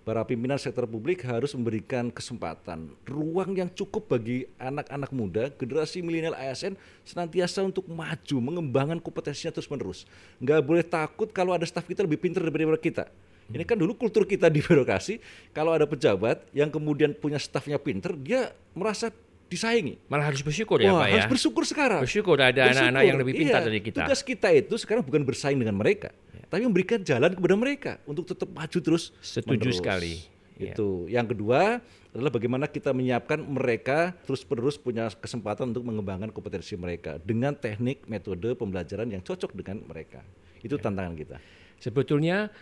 para 0.02 0.26
pimpinan 0.26 0.58
sektor 0.58 0.82
publik 0.84 1.22
harus 1.22 1.54
memberikan 1.54 2.10
kesempatan, 2.10 2.90
ruang 3.06 3.54
yang 3.54 3.70
cukup 3.70 4.10
bagi 4.10 4.50
anak-anak 4.58 5.10
muda, 5.14 5.46
generasi 5.54 6.02
milenial 6.02 6.34
ASN 6.34 6.74
senantiasa 7.06 7.62
untuk 7.62 7.86
maju, 7.86 8.36
mengembangkan 8.42 8.98
kompetensinya 8.98 9.54
terus-menerus. 9.54 10.04
Nggak 10.42 10.60
boleh 10.66 10.84
takut 10.84 11.30
kalau 11.30 11.54
ada 11.54 11.62
staf 11.62 11.86
kita 11.86 12.02
lebih 12.02 12.18
pintar 12.18 12.42
daripada 12.42 12.78
kita. 12.78 13.04
Ini 13.52 13.64
kan 13.68 13.76
dulu 13.76 13.92
kultur 13.94 14.24
kita 14.24 14.48
di 14.48 14.64
birokrasi, 14.64 15.20
kalau 15.52 15.76
ada 15.76 15.84
pejabat 15.84 16.48
yang 16.56 16.72
kemudian 16.72 17.12
punya 17.12 17.36
stafnya 17.36 17.76
pintar, 17.76 18.16
dia 18.16 18.50
merasa 18.72 19.12
disaingi. 19.52 20.00
Malah 20.08 20.32
harus 20.32 20.40
bersyukur 20.40 20.80
ya 20.80 20.96
Wah, 20.96 21.04
Pak 21.04 21.08
ya. 21.08 21.14
Harus 21.20 21.30
bersyukur 21.36 21.62
sekarang. 21.68 22.00
Bersyukur 22.00 22.40
ada 22.40 22.72
anak-anak 22.72 23.02
yang 23.04 23.18
lebih 23.20 23.34
pintar 23.36 23.60
iya, 23.60 23.68
dari 23.68 23.80
kita. 23.84 23.98
Tugas 24.08 24.20
kita 24.24 24.48
itu 24.56 24.74
sekarang 24.80 25.04
bukan 25.04 25.22
bersaing 25.28 25.60
dengan 25.60 25.76
mereka, 25.76 26.08
ya. 26.32 26.48
tapi 26.48 26.64
memberikan 26.64 27.04
jalan 27.04 27.36
kepada 27.36 27.54
mereka 27.60 27.92
untuk 28.08 28.24
tetap 28.24 28.48
maju 28.48 28.78
terus. 28.80 29.12
Setuju 29.20 29.60
menerus. 29.60 29.76
sekali. 29.76 30.14
Ya. 30.56 30.72
Itu. 30.72 31.04
Ya. 31.04 31.20
Yang 31.20 31.36
kedua 31.36 31.84
adalah 32.12 32.32
bagaimana 32.32 32.64
kita 32.68 32.92
menyiapkan 32.92 33.40
mereka 33.44 34.16
terus-menerus 34.24 34.76
punya 34.80 35.08
kesempatan 35.12 35.72
untuk 35.72 35.84
mengembangkan 35.84 36.28
kompetensi 36.32 36.76
mereka 36.76 37.16
dengan 37.20 37.56
teknik 37.56 38.04
metode 38.08 38.56
pembelajaran 38.56 39.08
yang 39.12 39.20
cocok 39.20 39.52
dengan 39.52 39.84
mereka. 39.84 40.24
Itu 40.64 40.80
ya. 40.80 40.88
tantangan 40.88 41.12
kita. 41.16 41.36
Sebetulnya 41.82 42.52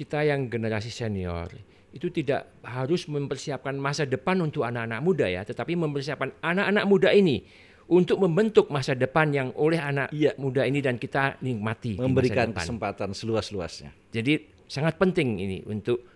kita 0.00 0.24
yang 0.24 0.48
generasi 0.48 0.88
senior 0.88 1.52
itu 1.92 2.08
tidak 2.08 2.56
harus 2.64 3.04
mempersiapkan 3.04 3.76
masa 3.76 4.08
depan 4.08 4.40
untuk 4.40 4.64
anak-anak 4.64 5.00
muda 5.04 5.26
ya, 5.28 5.44
tetapi 5.44 5.76
mempersiapkan 5.76 6.32
anak-anak 6.40 6.84
muda 6.88 7.10
ini 7.12 7.44
untuk 7.90 8.22
membentuk 8.22 8.70
masa 8.70 8.94
depan 8.94 9.34
yang 9.34 9.48
oleh 9.58 9.76
anak 9.82 10.08
iya. 10.14 10.32
muda 10.38 10.62
ini 10.62 10.78
dan 10.78 10.96
kita 10.96 11.42
nikmati 11.42 11.98
memberikan 11.98 12.54
kesempatan 12.54 13.10
seluas-luasnya. 13.10 13.90
Jadi 14.14 14.38
sangat 14.70 14.96
penting 14.96 15.42
ini 15.42 15.58
untuk 15.66 16.06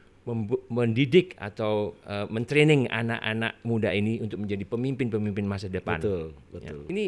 mendidik 0.70 1.37
atau 1.37 1.99
uh, 2.07 2.25
mentraining 2.31 2.88
anak-anak 2.88 3.61
muda 3.66 3.92
ini 3.92 4.23
untuk 4.23 4.40
menjadi 4.40 4.64
pemimpin-pemimpin 4.64 5.44
masa 5.44 5.66
depan. 5.68 6.01
Betul, 6.01 6.33
ya. 6.33 6.53
betul. 6.55 6.81
Ya. 6.87 6.90
Ini 6.94 7.05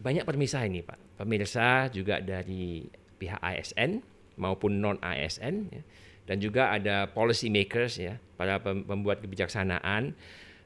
banyak 0.00 0.24
permisah 0.24 0.62
ini, 0.64 0.80
Pak. 0.80 1.18
Pemirsa 1.18 1.90
juga 1.90 2.22
dari 2.22 2.86
pihak 3.18 3.42
ASN 3.42 4.00
maupun 4.38 4.78
non 4.78 4.98
ASN 5.02 5.54
ya 5.70 5.82
dan 6.24 6.40
juga 6.40 6.72
ada 6.72 7.08
policy 7.08 7.52
makers 7.52 8.00
ya, 8.00 8.16
para 8.40 8.60
pembuat 8.60 9.20
kebijaksanaan. 9.20 10.16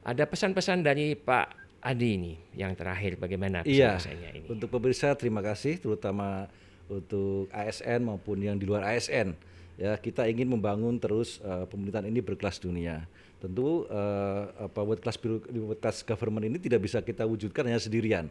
Ada 0.07 0.25
pesan-pesan 0.25 0.87
dari 0.87 1.19
Pak 1.19 1.69
Adi 1.83 2.11
ini 2.19 2.35
yang 2.59 2.75
terakhir 2.75 3.19
bagaimana 3.19 3.63
pesan-pesannya 3.63 4.31
iya, 4.35 4.39
ini? 4.39 4.47
Untuk 4.51 4.71
pemirsa 4.71 5.15
terima 5.15 5.43
kasih 5.45 5.79
terutama 5.79 6.51
untuk 6.89 7.47
ASN 7.53 8.03
maupun 8.03 8.41
yang 8.41 8.57
di 8.57 8.65
luar 8.65 8.87
ASN. 8.95 9.37
Ya, 9.79 9.95
kita 9.95 10.27
ingin 10.27 10.51
membangun 10.51 10.99
terus 10.99 11.39
uh, 11.39 11.63
pemerintahan 11.71 12.11
ini 12.11 12.19
berkelas 12.19 12.59
dunia. 12.59 13.07
Tentu 13.39 13.87
uh, 13.87 14.51
apa 14.67 14.83
world 14.83 14.99
class 14.99 15.15
world 15.23 15.79
class 15.79 16.03
government 16.03 16.51
ini 16.51 16.59
tidak 16.59 16.83
bisa 16.83 16.99
kita 16.99 17.23
wujudkan 17.23 17.63
hanya 17.71 17.79
sendirian 17.79 18.27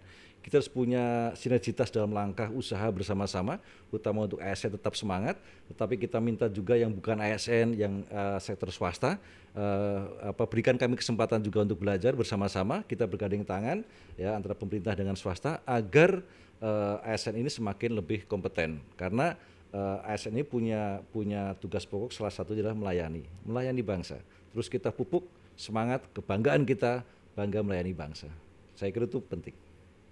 kita 0.47 0.63
harus 0.63 0.71
punya 0.71 1.35
sinergitas 1.35 1.91
dalam 1.91 2.15
langkah 2.15 2.47
usaha 2.55 2.87
bersama-sama, 2.87 3.59
utama 3.91 4.23
untuk 4.23 4.39
ASN 4.39 4.79
tetap 4.79 4.95
semangat, 4.95 5.35
tetapi 5.67 5.99
kita 5.99 6.23
minta 6.23 6.47
juga 6.47 6.79
yang 6.79 6.87
bukan 6.87 7.19
ASN, 7.19 7.75
yang 7.75 8.07
uh, 8.07 8.39
sektor 8.39 8.71
swasta, 8.71 9.19
uh, 9.51 10.31
apa 10.31 10.47
berikan 10.47 10.79
kami 10.79 10.95
kesempatan 10.95 11.43
juga 11.43 11.67
untuk 11.67 11.83
belajar 11.83 12.15
bersama-sama, 12.15 12.79
kita 12.87 13.03
bergandeng 13.03 13.43
tangan 13.43 13.83
ya 14.15 14.39
antara 14.39 14.55
pemerintah 14.55 14.95
dengan 14.95 15.19
swasta 15.19 15.59
agar 15.67 16.23
uh, 16.63 17.03
ASN 17.03 17.43
ini 17.43 17.51
semakin 17.51 17.99
lebih 17.99 18.23
kompeten, 18.23 18.79
karena 18.95 19.35
uh, 19.73 20.05
ASN 20.07 20.37
ini 20.37 20.45
punya 20.45 21.01
punya 21.11 21.55
tugas 21.57 21.83
pokok 21.83 22.13
salah 22.13 22.31
satu 22.31 22.53
adalah 22.55 22.77
melayani, 22.77 23.25
melayani 23.43 23.83
bangsa. 23.83 24.19
Terus 24.53 24.67
kita 24.71 24.93
pupuk 24.93 25.27
semangat 25.57 26.05
kebanggaan 26.13 26.63
kita 26.63 27.01
bangga 27.33 27.65
melayani 27.65 27.93
bangsa. 27.93 28.29
Saya 28.77 28.93
kira 28.93 29.09
itu 29.09 29.19
penting. 29.21 29.57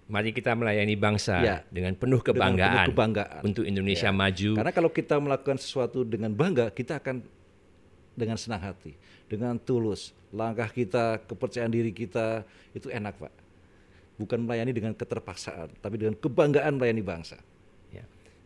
Mari 0.06 0.30
kita 0.38 0.54
melayani 0.54 0.94
bangsa 0.94 1.42
ya, 1.42 1.58
dengan 1.74 1.98
penuh 1.98 2.22
kebanggaan, 2.22 2.54
dengan 2.54 2.78
penuh 2.78 2.90
kebanggaan 2.94 3.42
untuk 3.42 3.66
Indonesia 3.66 4.10
ya. 4.10 4.14
maju. 4.14 4.52
Karena 4.54 4.74
kalau 4.74 4.90
kita 4.94 5.16
melakukan 5.18 5.58
sesuatu 5.58 6.06
dengan 6.06 6.30
bangga, 6.30 6.70
kita 6.70 7.02
akan 7.02 7.26
dengan 8.14 8.38
senang 8.38 8.62
hati, 8.62 8.94
dengan 9.26 9.58
tulus. 9.58 10.14
Langkah 10.30 10.70
kita, 10.70 11.26
kepercayaan 11.26 11.74
diri 11.74 11.90
kita 11.90 12.46
itu 12.78 12.86
enak, 12.92 13.18
Pak. 13.18 13.34
Bukan 14.22 14.46
melayani 14.46 14.78
dengan 14.78 14.94
keterpaksaan, 14.94 15.74
tapi 15.82 15.98
dengan 15.98 16.14
kebanggaan 16.22 16.78
melayani 16.78 17.02
bangsa. 17.02 17.42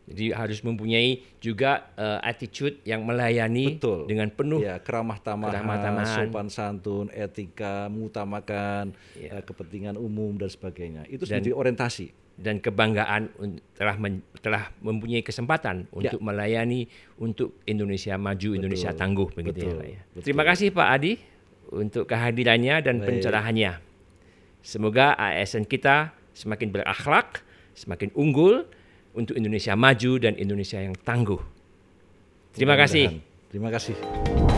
Jadi 0.10 0.34
harus 0.34 0.66
mempunyai 0.66 1.22
juga 1.38 1.94
uh, 1.94 2.18
attitude 2.26 2.82
yang 2.82 3.06
melayani 3.06 3.78
Betul. 3.78 4.10
dengan 4.10 4.34
penuh 4.34 4.58
ya, 4.58 4.82
keramah 4.82 5.22
tamahan, 5.22 5.62
keramah 5.62 5.78
tamahan, 5.78 6.26
sopan 6.26 6.48
santun, 6.50 7.06
etika, 7.14 7.86
mengutamakan 7.94 8.98
ya. 9.14 9.38
uh, 9.38 9.44
kepentingan 9.46 10.02
umum 10.02 10.34
dan 10.42 10.50
sebagainya. 10.50 11.06
Itu 11.06 11.30
dan, 11.30 11.46
orientasi 11.46 12.10
dan 12.40 12.58
kebanggaan 12.58 13.30
telah 13.78 13.96
men, 14.02 14.26
telah 14.42 14.74
mempunyai 14.82 15.22
kesempatan 15.22 15.86
ya. 15.86 15.94
untuk 15.94 16.20
melayani 16.26 16.90
untuk 17.22 17.62
Indonesia 17.70 18.18
maju, 18.18 18.56
Betul. 18.56 18.60
Indonesia 18.66 18.90
tangguh 18.96 19.30
begitu 19.36 19.62
ya, 19.62 19.70
Betul. 19.70 19.84
ya, 19.84 19.92
ya. 19.94 20.02
Betul. 20.10 20.24
Terima 20.26 20.44
kasih 20.48 20.68
Pak 20.74 20.88
Adi 20.90 21.14
untuk 21.70 22.04
kehadirannya 22.10 22.76
dan 22.82 22.96
Baik. 22.98 23.08
pencerahannya. 23.14 23.72
Semoga 24.66 25.14
ASN 25.20 25.70
kita 25.70 26.18
semakin 26.34 26.74
berakhlak, 26.74 27.46
semakin 27.78 28.10
unggul 28.18 28.66
untuk 29.20 29.36
Indonesia 29.36 29.76
maju 29.76 30.12
dan 30.18 30.40
Indonesia 30.40 30.80
yang 30.80 30.96
tangguh. 30.96 31.40
Terima 32.56 32.80
kasih. 32.80 33.20
Terima 33.52 33.70
kasih. 33.70 34.49